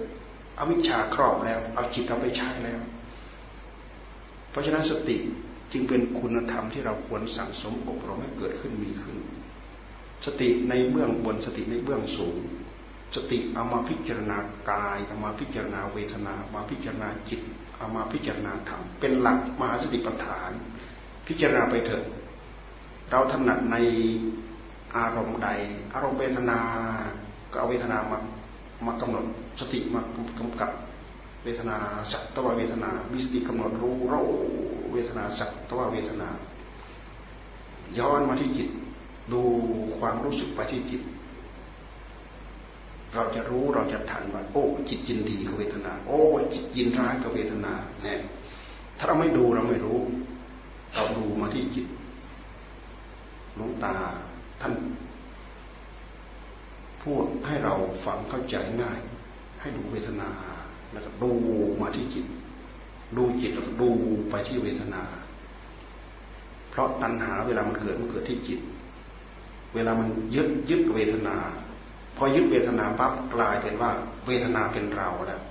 [0.58, 2.80] อวิชชาครอบแล้ว เอาจิตเราไปใช้แล้ว
[4.50, 5.16] เพราะฉะนั้นสติ
[5.72, 9.16] จึงเป็นคุณธรรมที่เราควรสั่งสมอบรมให้เกิดขึ้นมีขึ้น
[10.26, 12.36] สติในเบื้องบนสติในเบื้องสูง
[13.14, 14.36] สติเอามาพิจารณา
[14.70, 17.40] กายเอามาพิจารณาเวทนามาพิจารณาจิต
[17.78, 20.50] เอามาพิจารณาธรรมเป็นหลักมหาสติปัฏฐาน
[21.26, 22.04] พิจารณาไปเถิด
[23.10, 23.76] เราถนัดใน
[24.96, 25.48] อารมณ์ใด
[25.94, 26.58] อารมณ์เวทนา
[27.52, 28.18] ก็เอาเวทนามา
[28.86, 29.24] มากำหนด
[29.60, 30.00] สติมา
[30.38, 30.70] กำกับ
[31.44, 31.76] เวทนา
[32.12, 34.20] สักตวเวทนา มีสติกำหนดรู้เรา
[34.92, 36.28] เวทนาสักตวเวทนา
[37.98, 38.68] ย้อนมาที่จิต
[39.32, 39.42] ดู
[39.98, 41.02] ความรู้สึกไปที่จิต
[43.14, 46.20] เราจะรู้เราจะทันว่าโอ้ จิตยินดีกับเวทนา โอ้
[46.54, 47.72] จิตยินร้ายกับเวทนา
[48.04, 48.20] เนี่ย
[48.98, 49.98] ถ้าเราไม่ดูเราไม่รู้
[50.94, 51.86] เราดูมาที่จิต
[53.58, 53.94] ลวงตา
[54.60, 54.74] ท่าน
[57.02, 58.98] พูดให้เราฟังเข้าใจง่าย
[59.60, 60.28] ให้ดูเวทนา
[60.92, 61.30] แล้วก็ดู
[61.82, 62.26] มาที่จิต
[63.16, 63.90] ดูจิตแล้วดู
[64.30, 65.02] ไปที่เวทนา
[66.70, 68.60] เพราะตัณหาเวลามันเกิดมันเกิดที่จิต
[69.74, 71.36] เวลามันยึดยึดเวทนา
[72.16, 73.90] พอยึดเวทนาปั๊บกลายเป็นว่า
[74.26, 75.42] เวทนาเป็นเราแล้ว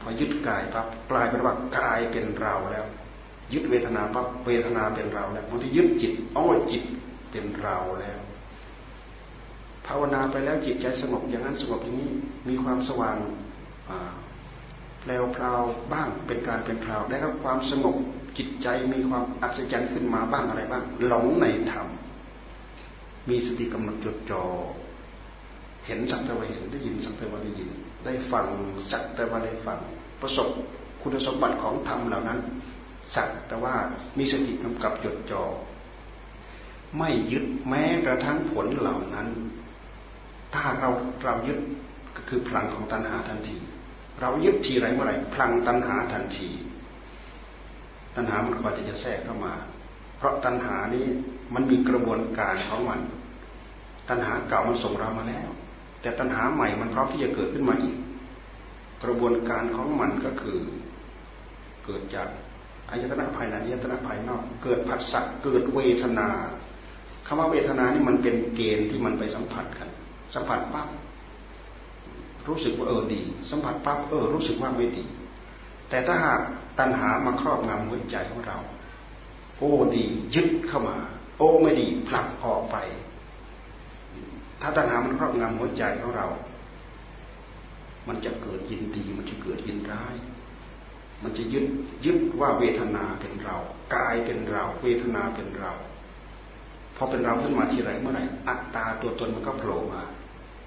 [0.00, 2.86] พอยึดกายปั๊บกลายเป็นว่ากายเป็นเราแล้ว
[3.52, 6.82] ยึดเวทนาปั๊บเวทนาเป็นเราแล้วบางทียึดจิตอ้อจิต
[7.30, 8.18] เป็นเราแล้ว
[9.86, 12.10] ภาวนาไปแล้วจิตใจสงบอย่างนั้นสงบอย่างนี้
[12.48, 13.16] มีความสว่าง
[15.02, 15.60] แปลวพราว
[15.92, 17.96] บ้างเป็นการเป็นคราวได้รับความสงบ
[18.38, 21.86] จิตใจมีความอัศจรรย์ขึ้นมาบ้างอะไรบ้าง หลงในธรรม
[23.28, 24.42] มีสติกำหนดจดจ่อ
[25.86, 27.70] เห็นสักแต่ว่าเห็นได้ยินสักแต่ว่าได้ยิน
[28.04, 28.46] ได้ฟัง
[28.90, 29.78] สักแต่ว่าได้ฟัง
[30.20, 30.48] ประสบ
[31.02, 32.38] คุณสมบัติของธรรมเหล่านั้น
[33.14, 33.74] สักแต่ว่า
[34.18, 35.42] มีสติกำกับจดจ่อ
[36.98, 39.28] ไม่ยึดแม้กระทั่งผลเหล่านั้น
[40.54, 40.90] ถ้าเรา
[41.24, 41.58] เรายึด
[42.16, 43.56] ก็คือพลังของตัณหาทันที
[44.20, 46.48] เรายึดทีไรเมื่อไรพลังตัณหาทันที
[48.16, 49.54] ตัณหามันก็จะจะแทรกเข้ามา
[50.24, 51.06] ราะตัณหานี้
[51.54, 53.00] มันมีกระบวนการของมัน
[54.08, 55.48] ตัณหาเก่ามันส่งเรามาแล้ว
[56.02, 57.96] แต่ตัณหาใหม่มันพร้อมที่จะเกิดขึ้นมาอีก
[59.02, 60.58] กระบวนการของมันก็คือ
[61.84, 62.28] เกิดจาก
[62.90, 66.28] อายตนะภายในอายตนะภายนอก เกิดผัสสะเกิดเวทนา
[67.26, 69.88] คำว่าเวทนานี่มันเป็นเกณฑ์ที่มันไปสัมผัสกัน
[70.34, 70.88] สัมผัสปั๊บ
[72.48, 75.04] รู้สึกว่าเออดี สัมผัสปั๊บเออรู้สึกว่าไม่ดี
[75.90, 76.40] แต่ถ้าหาก
[76.78, 78.58] ตัณหามาครอบงำหัวใจของเรา
[79.58, 80.96] โอ้ดียึดเข้ามา
[81.38, 82.76] โอ้ไม่ดีผลักออกไป
[84.60, 86.26] ถ้าตัณหามันครอบงำหัวใจของเรา
[88.08, 90.14] มันจะเกิดยินดี มันจะเกิดยินร้าย
[91.22, 91.66] มันจะยึด
[92.04, 93.56] ยึดว่าเวทนาเป็นเรา
[93.94, 95.72] กายเป็นเรา เวทนาเป็นเรา
[96.96, 100.02] พอเป็นเราขึ้นมาทีไรเมื่อไหร่อัตตาตัวตนมันก็โผล่มา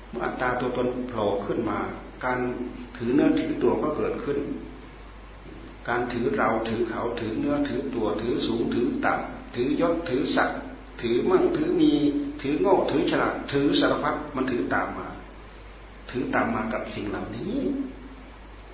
[0.10, 1.80] เมื่ออัตตาตัวตนโผล่ขึ้นมา
[2.26, 2.39] การ
[2.97, 4.38] ถือเนื้อถือตัวก็เกิดขึ้น
[5.89, 10.60] การถือเราถือเขาถือเนื้อถือตัวถือสูงถือต่ำถือยศถือศักดิ์
[11.02, 11.91] ถือมั่งถือมี
[12.41, 15.08] ถือโง่ถือฉลาดถือสารพัดมันถือตามมา
[16.10, 17.56] ถือตามมากับสิ่งเหล่านี้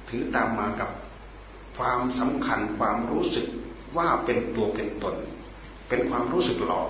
[0.09, 0.89] ถือตามมากับ
[1.77, 3.47] ความสำคัญความรู้สึก
[3.97, 5.15] ว่าเป็นตัวเป็นตน
[5.89, 6.89] เป็นความรู้สึกหลอก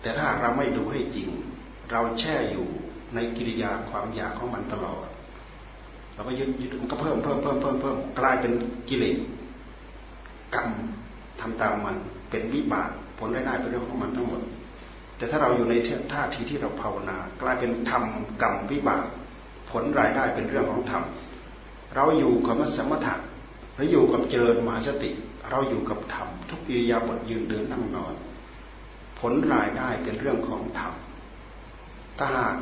[0.00, 1.28] แต่ถ้าเราไม่ดูให้จริง
[1.90, 2.66] เราแช่อยู่
[3.14, 5.07] ในกิริยาความอยากของมันตลอด
[6.18, 8.52] เราก็ยึดยึดมันก็เพิ่มเพิ่มเพิ่มเพิ่มเพิ่มกลายเป็น
[8.88, 9.16] กิเลส
[10.54, 10.68] กรรม
[11.40, 11.96] ทำตามมัน
[12.30, 14.42] เป็นวิบากผลได้ได้เป็นเรื่องของมันทั้งหมด
[15.16, 15.74] แต่ถ้าเราอยู่ใน
[16.12, 18.04] ท่าทีที่เราภาวนากลายเป็นธรรม
[18.42, 19.04] กรรมวิบาก
[19.70, 21.02] ผลรายได้เป็นเรื่องของธรรม
[21.94, 23.14] เราอยู่กับมัสมถะ
[23.74, 25.10] หรืออยู่กับเจริญมหาสติ
[25.50, 28.14] เราอยู่กับธรรมทุกอิริยาบถยืนเดินนั่งนอน
[29.18, 30.92] ผลรายได้เป็นเรื่องของธรรม
[32.18, 32.54] ถ้าหาก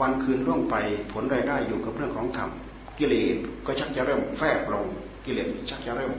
[0.00, 0.76] วันคืนล่วงไป
[1.12, 2.50] ผลรายได้อยู่กับเรื่องของธรรม
[2.98, 4.86] กิเลสก็ชักจะเริ่มแฝงลง
[5.24, 6.12] กิเลสชักจะเริ่ม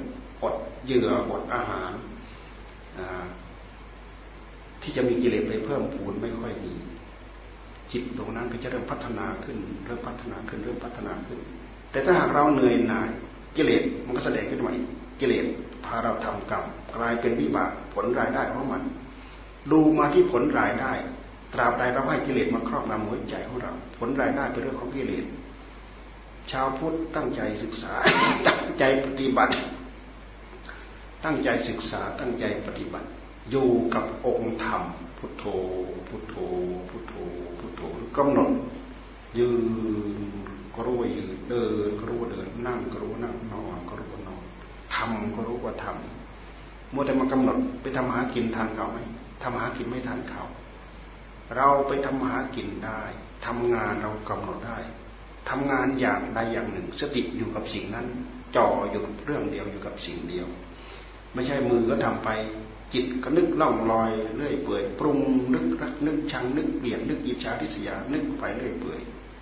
[0.43, 1.91] อดเหยื่ออดอาหาร
[4.81, 6.73] ที่จะมีกิเลสไปเพิ่มพูนไม่ค่อยมี
[7.91, 11.39] จิตตรงนั้นก็จะเริ่มพัฒนาขึ้น เริ่มพัฒนาขึ้นเริ่มพัฒนาขึ้น
[11.91, 13.09] แต่ถ้าหากเราเหนื่อยหน่าย
[13.55, 14.87] กิเลสมันก็แสดงขึ้นมาอีก
[15.19, 15.45] กิเลส
[15.85, 16.63] พาเราทำกรรม
[16.95, 18.81] กลายเป็นวิบากผลรายได้ของมัน
[19.71, 20.91] ดูมาที่ผลรายได้
[21.53, 25.25] ตราบใดเราให้กิเลสมาครอบงำหัวใจของเรา ผลรายได้เป็นเรื่องของกิเลส
[26.51, 27.93] ชาวพุทธตั้งใจศึกษา
[28.47, 29.55] ตั้งใจปฏิบัติ
[31.23, 33.07] ตั้งใจศึกษาตั้งใจปฏิบัติ
[33.51, 34.83] อยู่กับองค์ธรรม
[35.17, 35.45] พุทโธ
[36.07, 36.35] พุทโธ
[36.89, 37.13] พุทโธ
[37.59, 37.81] พุทโธ
[38.17, 38.51] กำหนด
[39.39, 39.65] ยืน
[40.73, 44.43] ก็รู้ว่ายืนเดินก็รู้ว่าเดินนั่งก็รู้ว่านั่งนอนก็รู้ว่านอน
[44.95, 48.99] ทำก็รู้ว่าทำมัวแต่มากำหนดไปทำหากินทานเขาไหม
[49.41, 50.43] ทำหากินไม่ทันเขา
[51.55, 53.01] เราไปทำหากินได้
[53.45, 54.77] ทำงานเรากำหนดได้
[55.49, 58.07] ทำงานอย่างใดอย่างหนึ่ง สติอยู่กับสิ่งนั้น
[58.55, 60.47] จ่ออยู่กับเรื่องเดียวอยู่กับสิ่งเดียว
[61.33, 62.29] ไม่ใช่มือก็ทำไป
[62.93, 65.19] จิตก็นึกล่องลอยเรื่อยเปื่อยปรุง
[65.53, 68.99] นึกรักนึกชังนึกเปลี่ยนนึกอิจฉาทิษยานึกไปเรื่อยเปื่อย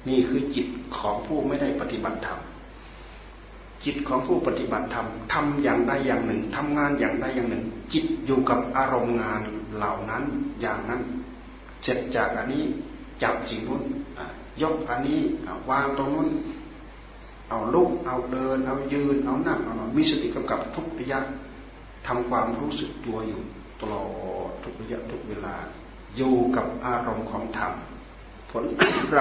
[0.07, 2.39] นี่คือจิตของผู้ไม่ได้ปฏิบัติธรรม
[3.85, 7.63] จิตของผู้ปฏิบัติธรรมทำอย่างใดอย่างหนึ่งทำงานอย่างใดอย่างหนึ่ง
[7.93, 9.41] จิตอยู่กับอารมณ์งาน
[9.75, 10.23] เหล่านั้น
[10.61, 11.01] อย่างนั้น
[11.83, 12.63] เสร็จจากอันนี้
[13.23, 13.81] จับสิ่งนู้น
[14.61, 15.19] ยกอันนี้
[15.69, 16.29] วางตรงนู้น
[17.49, 21.19] เอาลุก เอาเดิน เอายืน เอานั่งเอานอนมีสติกำกับทุกระยะ
[22.07, 23.41] ทำความรู้สึกตัวอยู่
[23.81, 24.03] ตลอ
[24.49, 25.55] ดทุกระยะทุกเวลา
[26.17, 27.73] อยู่กับอารมณ์ของธรรม
[28.51, 28.63] ผล
[29.11, 29.19] ไร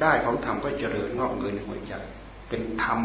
[0.00, 1.94] ได้ของธรรมก็เจริญงอกเงยในหัวใจ
[2.48, 3.00] เป็นธรรม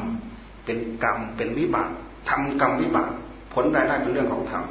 [0.65, 1.89] เป็นกรรม เป็นวิบาก
[2.29, 3.09] ทำกรรมวิบาก
[3.53, 4.63] ผลรายได้เป็นเรื่องของธรรม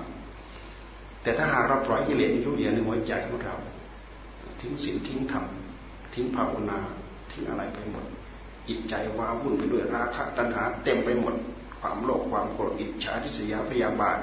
[1.22, 3.56] แต่ถ้าหากเราปล่อยกิเลสยุ่ยเยียในหัวใจของเรา
[4.60, 5.44] ทิ้งศีลทิ้งธรรม
[6.16, 6.78] ทิ้งภาวนา
[7.30, 8.04] ทิ้งอะไรไปหมด
[8.68, 11.34] จิตใจว้าวุ่นไปด้วยราคะตัณหา เต็มไปหมด
[11.80, 14.18] ความโลภความโกรธอิจฉาทิษยาพยาบาท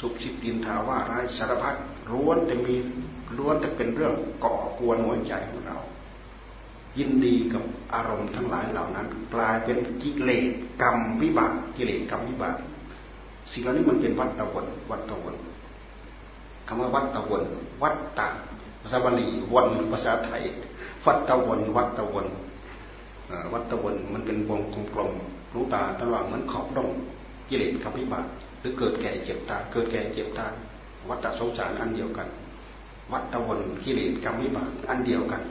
[0.00, 1.74] สุขชิดดินทาว่าร้ายสารพัด
[2.12, 2.74] ล้วนแต่มี
[3.38, 5.78] ล้วนแต่เป็นเรื่องก่อกวนหัวใจของเรา
[6.98, 7.62] ยินดีกับ
[7.94, 10.44] อารมณ์ทั้งหลายเหล่านั้น กลายเป็นกิเลส
[10.82, 12.56] กรรมวิบากกิเลสกรรมวิบาก
[13.52, 15.34] สิ่งเหล่านี้มันเป็นวัฏฏวนวัฏฏวน
[16.66, 17.42] คำว่าวัดตะวน
[17.82, 18.28] วัดตะ
[18.82, 20.42] ภาษาบาลีวนภาษาไทย
[21.06, 22.28] วัดตะวันวัดตะวัน
[23.52, 24.60] วัดตะวันมันเป็นวง
[24.94, 26.90] กลมๆลูกตาตลอดเหมือนขอบดง
[27.48, 28.26] กิเลสกับวิบาก
[28.60, 30.46] หรือเกิดแก่เจ็บตาเกิดแก่เจ็บตา
[31.08, 32.28] วัดตะสงสารอันเดียวกัน
[33.12, 35.42] วัดตะวนกิเลสกับวิบากอันเดียวกัน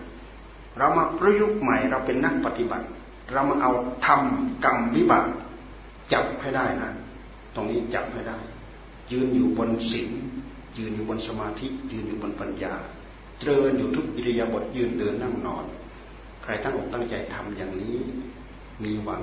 [0.78, 2.86] เรามาประยุกต์ใหม่เราเป็นนักปฏิบัติ
[3.34, 3.72] เรามาเอา
[4.06, 5.28] ทำกรรมวิบาก
[6.14, 6.90] จับให้ได้นะ
[7.56, 8.38] ตรงนี้จับให้ได้
[9.12, 10.12] ยืนอยู่บนศีล
[10.78, 12.74] ยืนอยู่บนสมาธิ ยืนอยู่บนปัญญา
[13.40, 15.66] เจริญอยู่ทุกอิริยาบถยืนเดินนั่งนอน
[16.44, 17.98] ใครตั้งอกตั้งใจทำอย่างนี้
[18.84, 19.22] มีหวัง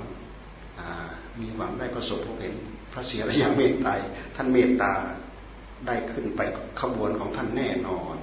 [1.39, 2.55] มีหวังได้ประสบพบเห็น
[2.93, 3.91] พระเสียระยะเมตไตร
[4.35, 4.91] ท่านเมตตา
[5.87, 6.41] ได้ขึ้นไป
[6.79, 8.15] ขบวนของท่านแน่นอน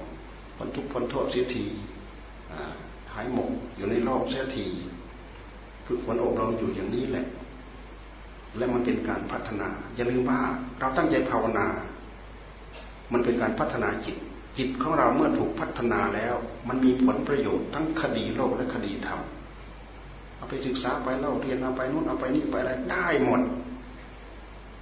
[0.57, 1.65] พ้นทุกพ้นโทษเสียที
[3.13, 4.65] หายหมกอยู่ในโลกเสียที
[5.85, 7.25] ฝึกฝนอบรมอยู่อย่างนี้แหละ
[8.57, 10.39] และมันเป็นการพัฒนาอย่าลืมว่า
[10.79, 11.65] เราตั้งใจภาวนา
[13.13, 14.15] มันเป็นการพัฒนาจิต
[14.57, 16.35] จิตของเราเมื่อถูกพัฒนาแล้ว
[16.67, 19.19] มันมีผลประโยชน์ทั้งคดีโลกและคดีธรรม
[20.35, 23.41] เอาไปศึกษาไปเล่าเรียนเอาไปนู่นเอาไปนี่ไปอะไรได้หมด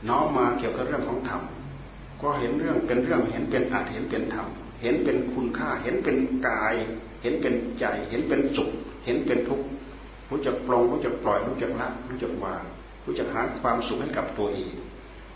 [0.10, 1.42] น้อมมาเกี่ยวกับเรื่องของธรรม
[2.22, 4.48] ก็เห็นเรื่องเป็นเรื่องเห็นเป็นอาจเห็นเป็นธรรม
[4.82, 6.18] เห็นเป็นคุณค่าเห็นเป็น
[6.48, 6.76] กาย
[7.22, 8.70] เห็นเป็นใจ เห็นเป็นสุข
[9.06, 9.66] เห็นเป็นทุกข์
[10.30, 12.64] รู้จักปลงรู้จักปล่อยรู้จักละรู้จักวาง
[13.06, 14.74] รู้จักหาความสุขให้กับตัวเอง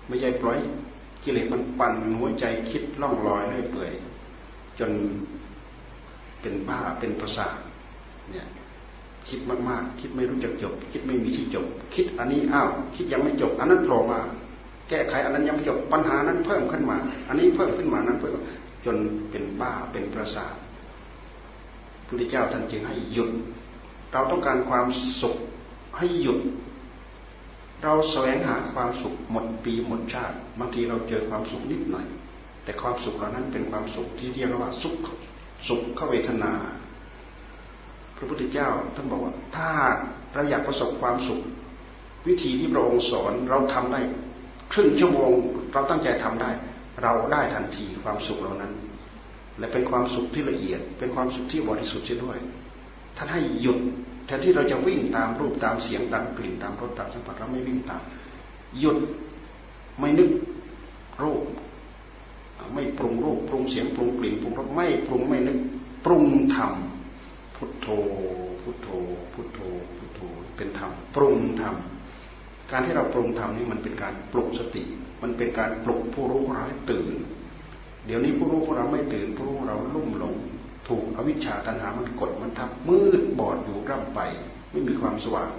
[0.07, 0.57] ไม่ใช่ปล่อย
[1.23, 3.91] กิเลสมันปั่นหัวใจคิดล่องลอยเรื่อยเปื่อย
[4.79, 4.91] จน
[6.41, 7.57] เป็นบ้าเป็นประสาท
[8.31, 8.47] เนี่ย
[9.29, 11.65] คิดมากๆ คิดไม่รู้จักจบ คิดไม่มีที่จบ
[11.95, 14.19] คิดอันนี้อ้าวคิดยังไม่จบ อันนั้นโผล่มา
[14.89, 16.97] แก้ไขอันนั้นยังไม่จบปัญหานั้นเพิ่มขึ้นมา
[17.27, 18.33] อันนี้เพิ่มขึ้นมานั้นเพิ่ม
[18.85, 18.97] จน
[19.31, 20.53] เป็นบ้าเป็นประสาท
[22.07, 23.31] พุทธเจ้าท่านจึงให้หยุด
[24.11, 24.85] เราต้องการความ
[25.21, 25.35] สุข
[25.97, 26.39] ให้หยุด
[27.83, 32.05] เราแสวงหาความสุขหมดปีหมดชาติบางทีเราเจอความสุขนิดหน่อย
[32.67, 34.97] แต่ความสุขเหล่านั้นเป็นความสุขที่เรียกว่าสุข
[35.67, 36.51] สุขเวทนา
[38.17, 39.71] พระพุทธเจ้าท่านบอกว่า ถ้า
[40.33, 41.41] เราอยากประสบความสุข
[42.27, 44.01] วิธีที่พระองค์สอนเราทำได้
[44.71, 45.31] ครึ่งชั่วโมง
[45.73, 46.49] เราตั้งใจทำได้
[47.03, 48.73] เราได้ทันทีความสุขเหล่านั้น
[49.59, 52.37] และเป็นความสุขที่ละเอียด เป็นความสุขที่บริสุทธิ์เช่นด้วย
[53.17, 53.79] ท่านให้หยุด
[54.25, 58.01] แทนที่เราจะวิ่งตามรูปตามเสียงตามกลิ่นตามรสตามสัมผัสเราไม่วิ่งตาม
[58.79, 58.97] หยุด
[59.99, 60.29] ไม่นึก
[61.23, 61.43] รูป
[62.73, 65.57] ไม่ปรุงรูปปรุงเสียงปรุงกลิ่นปรุงรสไม่ปรุงไม่นึก
[66.05, 66.73] ปรุงธรรม
[67.55, 67.87] พุทโธ
[68.61, 68.89] พุทโธ
[69.33, 69.59] พุทโธ
[69.97, 70.19] พุทโธ
[70.55, 71.75] เป็นธรรมปรุงธรรม
[72.71, 74.83] การที่เราปรุงธรรมนี่มันเป็นการปลุกสติ
[75.21, 77.13] มันเป็นการปลุกผู้รู้ของเราให้ตื่น
[78.05, 80.35] เดี๋ยวนี้ผู้รู้ของเราไม่ตื่นผู้รู้ของเราลุ่มหลง
[80.87, 84.19] ถูกอวิชชาตัณหามันกดมันทับมืดบอดอยู่ร่ำไป
[84.71, 85.49] ไม่มีความสว่าง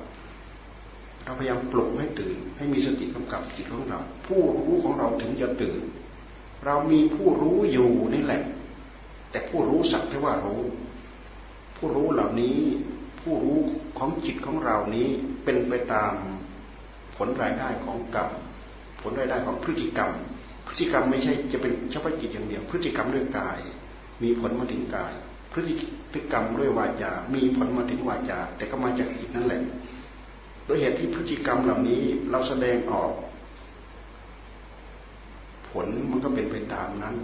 [1.25, 5.81] เราพยายามปลุกให้ตื่น ให้มีสติกำกับจิตของเรา ผู้รู้ของเราถึงจะตื่น
[6.67, 8.43] เรามีผู้รู้อยู่นี่แหละ
[9.31, 10.63] แต่ผู้รู้สักแค่ว่ารู้
[11.77, 12.59] ผู้รู้เหล่านี้
[13.21, 13.59] ผู้รู้
[13.99, 15.09] ของจิตของเรานี้
[15.45, 16.13] เป็นไปตาม
[17.17, 18.31] ผลรายได้ของกรรม
[19.01, 20.13] ผลรายได้ของพฤติกรรม
[20.67, 23.59] พฤติกรรมไม่ใช่จะเป็นเฉพาะจิตอย่างเดียว พฤติกรรมเรื่องกาย
[24.23, 25.13] มีผลมาถึงกาย
[25.53, 25.61] พฤ
[26.15, 29.63] ติกรรมด้วยวาจา มีผลมาถึงวาจา แต่ก็มาจากจิตนั่นแหละ
[30.67, 33.13] โดยเหตุที่พฤติกรรมเหล่านี้เราแสดงออก
[35.71, 37.17] ผลมันก็เป็นไปตามนั้น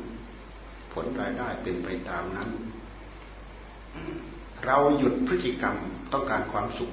[0.92, 2.49] ผลรายได้เป็นไปตามนั้น
[4.64, 5.76] เราหยุดพฤติกรรม
[6.12, 6.90] ต้องการความสุข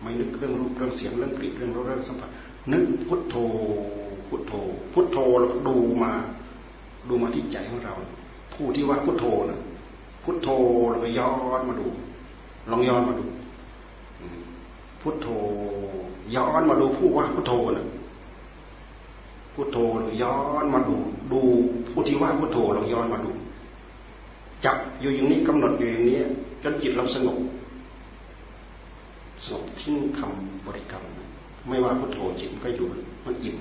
[0.00, 2.30] ไม่นึกเรื่องรูปเรื่องเสียงเรื่องกลิ่นเรื่องรสเรื่องสัมผัส
[2.72, 3.36] นึกพุทโธ
[4.28, 4.52] พุทโธ
[4.92, 6.12] พุทโธแล้วดูมา
[7.08, 7.94] ดูมาที่ใจของเรา
[8.54, 9.60] ผู้ที่ว่าพุทโธนะ
[10.24, 10.48] พุทโธ
[10.90, 11.86] เราไปย้อนมาดู
[12.70, 13.24] ลองย้อนมาดู
[15.02, 15.28] พุทโธ
[16.34, 17.86] ย้อนมาดูผู้ว่าพุทโธนะ
[19.58, 20.96] พุทโธหรือย้อนมาดู
[21.32, 21.40] ดู
[21.90, 23.30] ผู้ที่ว่าพุทโธลองย้อนมาดู
[24.64, 26.20] จับอยู่อย่างนี้กำหนดอยู่อย่างนี้
[26.62, 27.38] จนจิตเราสงบ
[29.46, 31.04] สงบทิ้งคำบริกรรม
[31.68, 32.88] ไม่ว่าพุทโธจิตก็อยู่
[33.24, 33.56] มันอิ่ม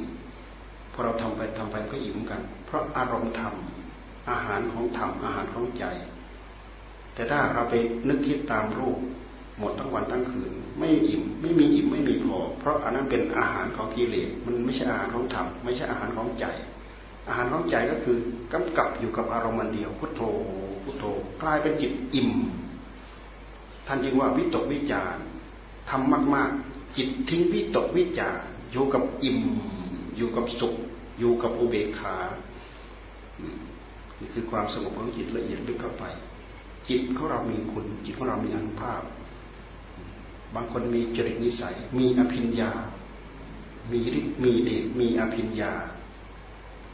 [0.94, 3.54] พอเราทำไปทำไปก็อิ่มกัน เพราะอารมณ์ธรรม
[4.30, 5.86] อาหารของธรรมอาหารของใจ
[7.14, 7.76] แต่ถ้าเราไป
[8.08, 9.00] นึกคิดตามรูป
[9.60, 16.46] หมดทั้งวันทั้งคืน ไม่อิ่มไม่มีอิ่มไม่มีพอ เพราะอันนั้นเป็นอาหารของกิเลสมันไม่ใช่อาหารของธรรมไม่ใช่อาหารของใจ
[17.28, 18.18] อาหารของใจก็คือ
[18.54, 20.22] กำกับอยู่กับอารมณ์เดียวพุทโธ
[20.84, 21.06] พุทโธ
[21.42, 22.32] กลายเป็นจิตอิ่ม
[23.88, 25.16] ท่านจึงว่าวิตกวิจาร
[25.90, 28.40] ทำมากๆ จิตทิ้งวิตกวิจาร
[28.72, 29.40] อยู่กับอิ่ม
[30.18, 30.76] อยู่กับสุข
[31.20, 32.16] อยู่กับอุเบกขา
[34.20, 36.04] นี่คือความสงบของจิตละเอียดลึกเข้าไป
[36.90, 39.02] จิตของเรามีคุณ จิตของเรามีอนุภาพ
[40.58, 42.72] บางคนมีจริตนิสัย มีอภิญญา
[43.92, 45.74] มีฤทธิ์มีเดชมีอภิญญา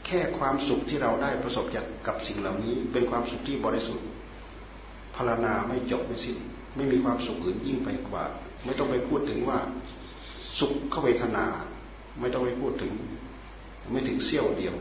[0.06, 4.06] แค่ความสุขที่เราได้ประสบจากกับสิ่งเหล่านี้ เป็นความสุขที่บริสุทธิ์
[5.14, 6.36] พารณาไม่จบไม่สิ้น
[6.76, 8.24] ไม่มีความสุขอื่นยิ่งไปกว่า
[8.64, 9.58] ไม่ต้องไปพูดถึงว่า
[10.58, 11.44] สุขเข้าเวทนา
[12.20, 12.92] ไม่ต้องไปพูดถึง
[13.90, 14.74] ไม่ถึงเสี้ยวเดียว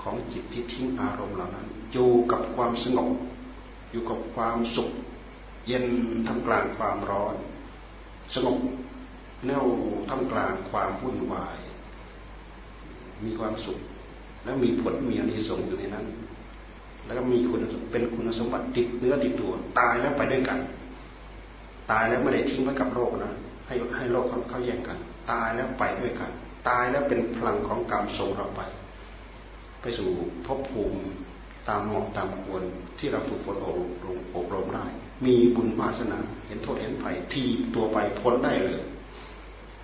[0.00, 3.10] ของจิตที่ทิ้งอารมณ์เหล่านั้นอยู่กับความสงบ
[3.90, 4.90] อยู่กับความสุข
[5.66, 5.84] เย็น
[6.28, 7.34] ทำกลางความร้อน
[8.34, 8.58] สงบ
[9.46, 9.66] แน่ว
[10.10, 11.58] ทำกลางความวุ่นวาย
[13.24, 13.78] มีความสุข
[14.44, 16.06] แล้วมีผลมีอนิสงส์อยู่ในนั้น
[17.06, 17.60] แล้วก็มีคุณ
[17.92, 20.58] เป็นคุณสมบัติติดเนื้อติดตัว ตายแล้วไปด้วยกัน
[21.90, 23.32] ตายแล้วไม่ได้ทิ้งไว้กับโลกนะ
[23.66, 24.98] ให้ให้โลกเขาเขาแย่งกัน
[25.30, 26.30] ตายแล้วไปด้วยกัน
[26.68, 28.60] ตายแล้วเป็นพลังของกรรมส่งเราไป
[29.80, 30.10] ไปสู่
[30.46, 31.00] ภพภูมิ
[31.68, 32.62] ตามเหมาะตามควร
[32.98, 34.86] ที่เราฝึกฝนอบรมอบรมได้
[35.24, 37.42] มีบุญวาสนา เห็นโทษเห็นภัยที
[37.74, 38.80] ตัวไปพ้นได้เลย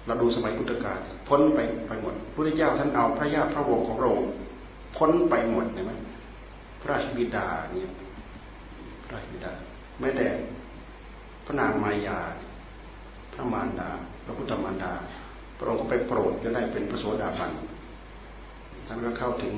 [0.06, 4.30] เราดูสมัยพุทธกาลพ้นไปไปหมดพุทธเจ้าท่านเอาพระญาติพระวงศ์ของพระองค์
[4.96, 5.92] พ้นไปหมดเห็นไหม
[6.80, 7.90] พระราชบิดาเนี่ย
[9.04, 9.52] พระราชบิดา
[10.00, 10.26] แม้แต่
[11.46, 12.18] พระนางมายา
[13.32, 13.90] พระมารดา
[14.24, 14.92] พระพุทธมารดา
[15.58, 17.52] พระองค์ก็ไปโปรดก็ได้เป็นพระโสดาบัน
[18.86, 19.54] ท่านก็เข้าถึง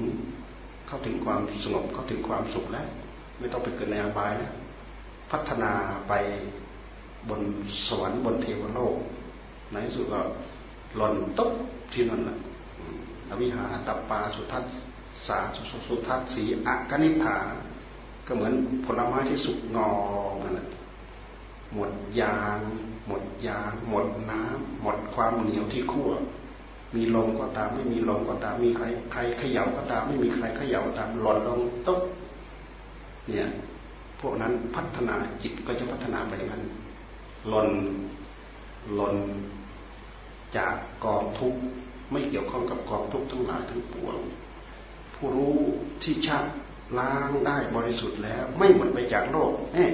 [0.89, 2.87] เข้าถึงความสงบเข้าถึงความสุขแล้ว
[3.39, 4.53] ไม่ต้องไปเกิดในอบายแล้ว
[5.31, 5.73] พัฒนา
[6.09, 6.13] ไป
[7.29, 7.41] บน
[7.87, 8.97] สวรรค์บนเทวโลก
[9.73, 10.21] ในที่สุดก็
[10.97, 11.53] หล่นตุ๊บ
[11.93, 12.39] ที่นั่นแหละ
[13.31, 14.65] อวิหาตัปปาสุทัศ
[15.27, 15.39] สา
[15.89, 17.37] สุทัศสีอกนิฐา
[18.27, 18.53] ก็เหมือน
[18.85, 19.91] ผลไม้ที่สุกงอ
[20.43, 20.69] นั่นแหละ
[21.75, 22.59] หมดยาง
[23.07, 26.11] หมดยาง หมดน้ำหมดความเหนียวที่คั่ว
[26.95, 32.01] มีลมก็ตาม ไม่มีลมก็ตาม มีใครใครเขย่าก็ตาม ไม่มีใครเขย่าตามหล่นลงตุ๊บ
[33.29, 33.49] เนี่ย
[34.21, 36.65] พวกนั้นพัฒนาจิตก็จะพัฒนาไปอย่างนั้น
[37.49, 37.69] หล่น
[38.95, 39.17] หล่น
[40.57, 41.61] จากกองทุกข์
[42.13, 44.17] ไม่เกี่ยวข้องกับกองทุกข์ทั้งหลายทั้งปวง
[45.15, 45.57] ผู้รู้
[46.03, 46.45] ที่ชัด
[46.99, 49.87] ล้างได้บริสุทธิ์แล้ว ไม่หมดไปจากโลกแน่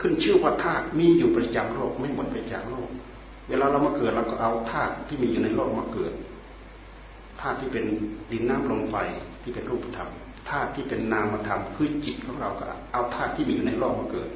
[0.00, 2.88] ขึ้นชื่อว่าธาตุมีอยู่ประจำโลกไม่หมดไปจากโลก
[3.48, 6.12] เวลาเรามาเกิดเราก็เอาธาตุที่มีอยู่ในโลกมาเกิด
[7.40, 7.84] ธาตุที่เป็น
[8.32, 8.96] ดินน้ำลมไฟ
[9.42, 10.10] ที่เป็นรูปธรรม
[10.50, 14.28] ธาตุที่เป็นนามธรรมคือจิตของเราก็เอาธาตุที่มีอยู่ในโลกมาเกิด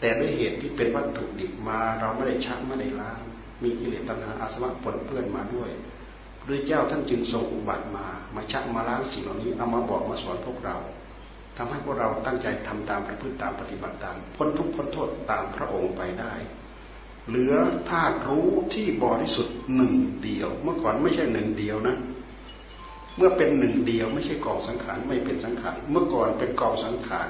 [0.00, 3.20] แต่ด้วยเหตุที่เป็นวัตถุดิบมาเราไม่ได้ชักไม่ได้ล้าง
[3.62, 5.70] มีกิเลสตัณหาอาสวะปนเปื้อนมาด้วย
[6.40, 10.76] พระเจ้าท่านจึงทรงอุบัติมา มาชักมาล้างสิ่งเหล่านี้เอามาบอกมาสอนพวกเรา
[11.56, 16.34] ทำให้พวกเราตั้งใจทำตามประพฤติตามปฏิบัติตามพ้นทุกข์พ้นโทษตามพระองค์ไปได้
[17.28, 17.54] เหลือ
[17.90, 21.96] ธาตุรู้ที่บริสุทธิ์หนึ่งเดียว เมื่อก่อนไม่ใช่หนึ่งเดียวนะ
[23.16, 27.28] เมื่อเป็นหนึ่งเดียวไม่ใช่กองสังขารไม่เป็นสังขารเมื่อก่อนเป็นกองสังขาร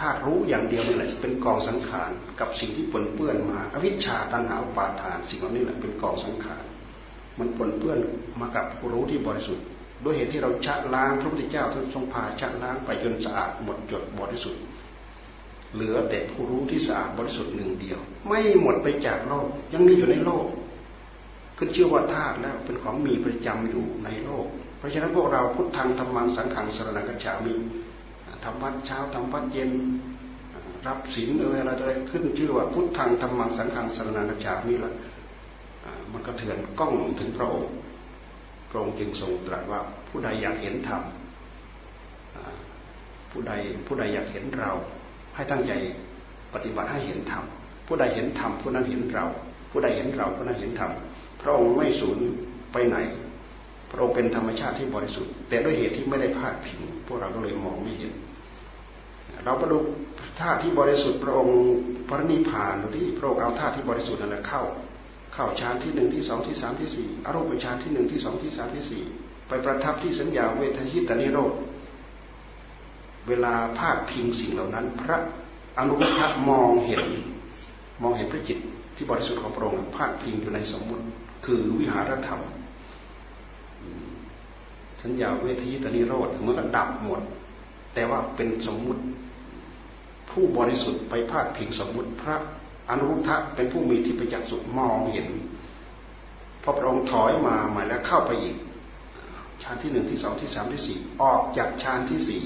[0.00, 2.10] ธาตุรู้อย่างเดียวนี่แหละเป็นกองสังขาร
[2.40, 6.64] กับสิ่งที่ปนเปื้อนมาอวิชชาตัณหาปาทานสิ่งเหล่านี้แหละเป็นกองสังขาร
[7.38, 7.98] มันปนเปื้อน
[8.40, 9.64] มากับผู้รู้ที่บริสุทธิ์
[10.04, 14.62] ด้วยเหตุที่เราชะล้างพระพุทธเจ้าท่านทรงพาชะล้างไปจนสะอาดหมดจดบริสุทธิ์
[15.74, 20.46] เหลือแต่ผู้รู้ที่สะอาดบริสุทธิ์หนึ่งเดียว ไม่หมดไปจากโลกยังมีอยู่ในโลก
[21.58, 24.46] ขึ้นชื่อว่าธาตุแล้วเป็นของมีประจำอยู่ในโลก
[24.78, 27.54] เพราะฉะนั้นพวกเราพุทธังธรรมังสังขังสรนังกัจฉามิ
[28.44, 29.70] ทำวัดเช้าทำวัดเย็น
[30.86, 34.92] รับศีลเอออะไรอะไรขึ้นชื่อว่าพุทธังธรรมังสังขังสรนังกัจฉามิละ
[36.12, 37.72] มันก็เถื่อนกล้องถึงพระองค์
[38.70, 41.02] พระองค์จึงทรงตรัสว่าผู้ใดอยากเห็นธรรม
[43.30, 43.52] ผู้ใด
[43.86, 44.70] ผู้ใดอยากเห็นเรา
[45.34, 45.72] ให้ตั้งใจ
[46.54, 47.44] ปฏิบัติให้เห็นธรรม
[47.86, 49.24] ผู้ใดเห็นธรรมผู้นั้นเห็นเรา
[49.70, 50.90] ผู้ใดเห็นเราผู้นั้นเห็นธรรม
[51.44, 52.18] พระองค์ไม่สูญ
[52.72, 52.96] ไปไหน
[53.90, 58.12] พระองค์เป็นธรรมชาติที่บริสุทธิ์ แต่ด้วยเหตุที่ไม่ได้พาดผิงพวกเราก็เลยมองไม่เห็น
[59.44, 59.78] เราประดู
[60.40, 61.58] ธาตุที่บริสุทธิ์พระองค์
[62.08, 64.62] พระนิพพานที่พระองค์เอาธาตุที่บริสุทธิ์นั่นแหละเข้า
[65.34, 69.02] เข้าฌานที่หนึ่งที่สองที่สามที่สี่อารมณ์ฌานที่หนึ่งที่สองที่สามที่สี่
[69.48, 71.52] ไปประทับที่สัญญาเวทยิตานิโรธ
[73.28, 75.18] เวลาภาคพิงสิ่งเหล่านั้น พระ
[75.78, 77.04] อนุรุทธะมองเห็น
[78.02, 78.58] มองเห็นพระจิต
[78.96, 81.04] ที่บริสุทธิ์ของพระองค์ภาคพิงอยู่ในสมมุติ
[81.44, 82.40] คือวิหารธรรม
[85.02, 87.20] สัญญาเวทยิตานิโรธเมื่อก็ดับหมด
[87.94, 89.02] แต่ว่าเป็นสมมุติ
[90.30, 92.36] ผู้บริสุทธิ์ไปภาคพิงสมมุติพระ
[92.88, 95.28] อนุรุทธะเป็นผู้มีที่ประจักษ์สุมองเห็น
[96.62, 98.56] พอพระองค์ถอยมาใหม่แล้วเข้าไปอีก
[99.62, 102.42] ฌานที่หนึ่งที่สองที่สามที่สี่ออกจากฌานที่สี่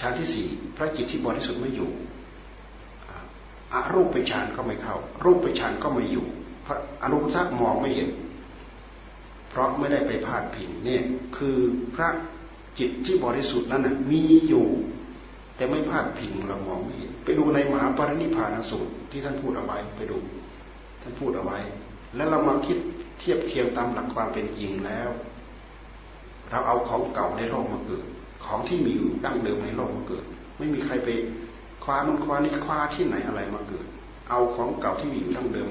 [0.00, 1.90] ฌานที่สี่พระจิตที่บริสุทธิ์ไม่อยู่
[3.72, 6.26] อรูปไปฌานก็ไม่เข้า รูปไปฌานก็ไม่อยู่
[6.66, 8.10] พระอนุรุทธะมองไม่เห็น
[9.50, 11.02] เพราะไม่ได้ไปพาดพิงเนี่ย
[11.36, 11.56] คือ
[11.94, 12.08] พระ
[12.78, 14.66] จิตที่บริสุทธิ์นั้นนะมีอยู่
[15.56, 20.18] แต่ไม่พาดพิงเรามองไม่เห็นไปดูในมหาปรินิพานสูตรที่ท่านพูดเอาไว้ไปดู
[21.02, 21.58] ท่านพูดเอาไว้
[22.16, 22.78] แล้วเรามาคิด
[23.18, 25.10] เทียบเคียงตามหลักความเป็นจริงแล้ว
[26.50, 28.04] เราเอาของเก่าในโลกมาเกิด
[28.44, 30.24] ของที่มีอยู่ดั้งเดิมในโลกมาเกิด
[30.58, 31.08] ไม่มีใครไป
[31.84, 33.86] คว้านุ่นคว้านี่คว้าที่ไหนอะไรมาเกิด
[34.30, 35.68] เอาของเก่าที่มีอยู่ดั้งเดิม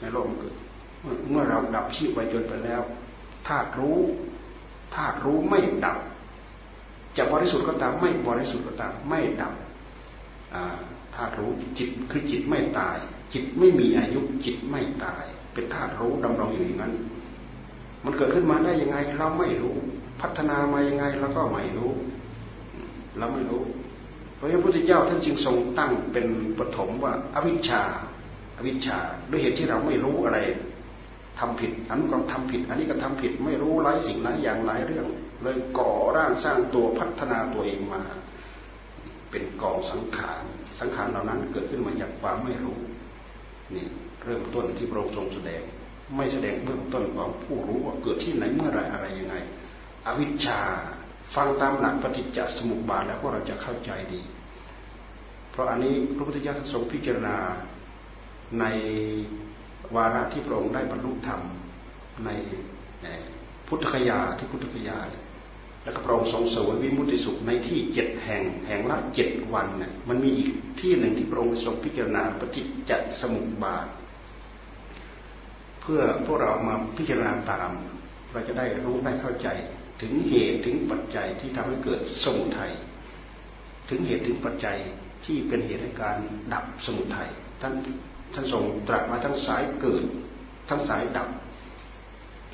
[0.00, 0.54] ในโลกมาเกิด
[1.30, 2.82] เมื่อเราดับชีพไวจนไปแล้ว
[3.48, 3.98] ธาตุรู้
[4.94, 5.98] ธาตุรู้ไม่ดับ
[7.16, 9.54] จะบริสุทธิ์ก็ตามไม่บริสุทธิ์ก็ตามไม่ดับ
[11.14, 12.96] ธาตุรู้จิตคือจิตไม่ตาย
[13.32, 15.24] จิตไม่มีอายุจิตไม่ตาย
[15.54, 16.94] เป็นธาตุรู้ดำรงอยู่อย่างนั้น
[18.04, 19.76] มันเกิดขึ้นมาได้ยังไงเราไม่รู้
[20.20, 21.92] พัฒนามายังไงเราก็ไม่รู้
[23.18, 23.62] เราไม่รู้
[24.36, 26.26] เพราะฉะนั้นพระพุทธเจ้าท่านจึงทรงตั้งเป็น
[26.58, 27.82] ปฐมว่าอวิชชา
[28.56, 28.98] อวิชชา
[29.30, 30.38] ด้วยเหตุที่เราไม่รู้อะไร
[31.38, 35.06] ทำผิด อันนี้ก็ทำผิดอันนี้ก็ทำผิด ไม่รู้หลายสิ่งหลายอย่างหลายเรื่อง
[35.42, 38.02] เลยก่อร่างสร้างตัวพัฒนาตัวเองมา
[39.30, 40.42] เป็นกองสังขาร
[40.80, 42.78] สังขารเหล่านั้นเกิดขึ้นมาจากความไม่รู้
[43.74, 43.86] นี่
[44.24, 45.62] เริ่มต้นที่พระองค์ทรงแสดง
[46.16, 49.34] ไม่แสดงเบื้องต้นของผู้รู้ว่าเกิดที่ไหนเมื่อไรอะไรยังไง
[50.06, 50.60] อวิชชา
[51.34, 54.22] ฟังตามหลักปฏิจจสมุปบาทแล้วพวกเราจะเข้าใจดี
[55.50, 57.36] เพราะอันนี้พระพุทธเจ้าทรงพิจารณา
[58.60, 58.64] ใน
[59.94, 61.40] วาระที่พระองค์ได้บรรลุธรรม
[62.24, 62.30] ใน
[63.68, 64.98] พุทธคยาที่พุทธคยา
[65.82, 70.48] แล้วก็พระองค์ทรงสวยวิมุติสุขในที่เจ็ดแห่งแห่งละเจ็ดวันเนี่ยมันมีอีก
[70.80, 73.86] ที่หนึ่งที่พระองค์ทรงพิจารณาปฏิจจสมุปบาท
[75.80, 77.70] เพื่อพวกเรามาพิจารณาตาม
[78.32, 79.48] เราจะได้รู้ได้เข้าใจ
[80.00, 82.72] ถึงเหตุถึงปัจจัยที่ทำให้เกิดสมุทัย
[83.88, 84.78] ถึงเหตุถึงปัจจัย
[85.24, 86.16] ที่เป็นเหตุในการ
[86.52, 87.28] ดับสมุทัย
[87.62, 87.74] ท่าน
[88.34, 90.04] ท่านทรงตรัสมาทั้งสายเกิด
[90.68, 91.28] ทั้งสายดับ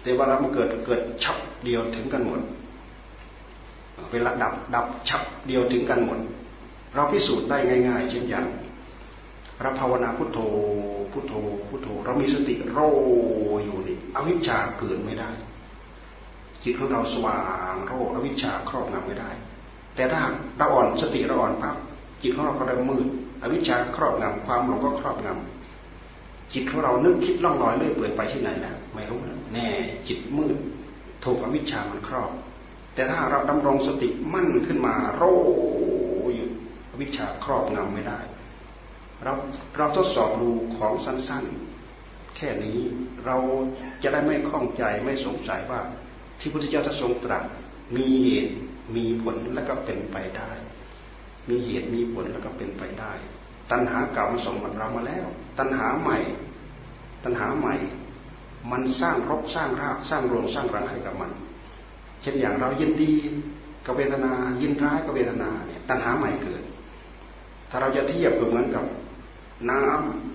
[0.03, 2.41] แต่ว่าเราเกิดเกิดฉับเดียวถึงกันหมด
[4.13, 6.19] เวลาดับดับฉับเดียวถึงกันหมด
[6.95, 7.59] เราพิสูจน์ได้
[7.89, 8.47] ง่าย ๆ เช่นอย่าง
[9.61, 10.39] เราภาวนาพุทโธ
[11.13, 11.33] พุทโธ
[11.69, 12.79] พุทโธ เรามีสติโร
[13.65, 15.31] อยู่นี่อวิชชาเกิดไม่ได้
[16.65, 17.39] จิตของเราสว่า
[17.73, 19.31] งโรอวิชชาครอบงำไม่ได้
[19.97, 20.19] แต่ถ้า
[20.59, 21.77] เราอ่อนสติเราอ่อนปั๊บ
[22.23, 23.07] จิตของเราก็เริ่มมืด
[23.43, 25.62] อวิชชาครอบงำความหลงก็ครอบงำ
[26.55, 29.19] จิตของเรานึกคิดล่องลอยเลื่อยเปื่อยไปที่ไหนแล้วไม่รู้
[29.55, 29.69] แน่
[30.09, 30.57] จิตมืด
[31.25, 32.31] ถูกอวิชชามันครอบ
[32.95, 35.23] แต่ถ้าเราดำรงสติมั่นขึ้นมาโร
[36.35, 36.49] อยู่
[36.91, 38.19] อวิชชาครอบงำไม่ได้
[39.25, 39.33] เรา
[39.77, 42.79] เราทดสอบดูของสั้นๆ แค่นี้
[43.27, 43.37] เรา
[44.03, 45.81] จะได้ไม่คล่องใจไม่สงสัยว่า
[46.41, 47.45] ที่พุทธเจ้าทรงตรัส
[47.97, 48.55] มีเหตุ
[48.97, 50.51] มีผลและก็เป็นไปได้
[51.49, 53.13] มีเหตุมีผลแล้วก็เป็นไปได้
[53.71, 55.27] ตัณหาเก่ามันส่งมันเรามาแล้ว
[55.59, 56.19] ตัณหาใหม่
[57.25, 57.75] ตัณหาใหม่
[58.71, 61.31] มันสร้างรบสร้างรากสร้างรวงสร้างรังให้กับมัน
[62.23, 63.13] เช่นอย่างเรายินดี
[63.87, 64.33] กับเวทนา
[64.63, 66.63] ยินร้ายกับเวทนาเนี่ยตัณหาใหม่เกิด
[67.71, 68.85] ถ้าเราจะเทียบก็เหมือนกับ
[69.71, 69.83] น้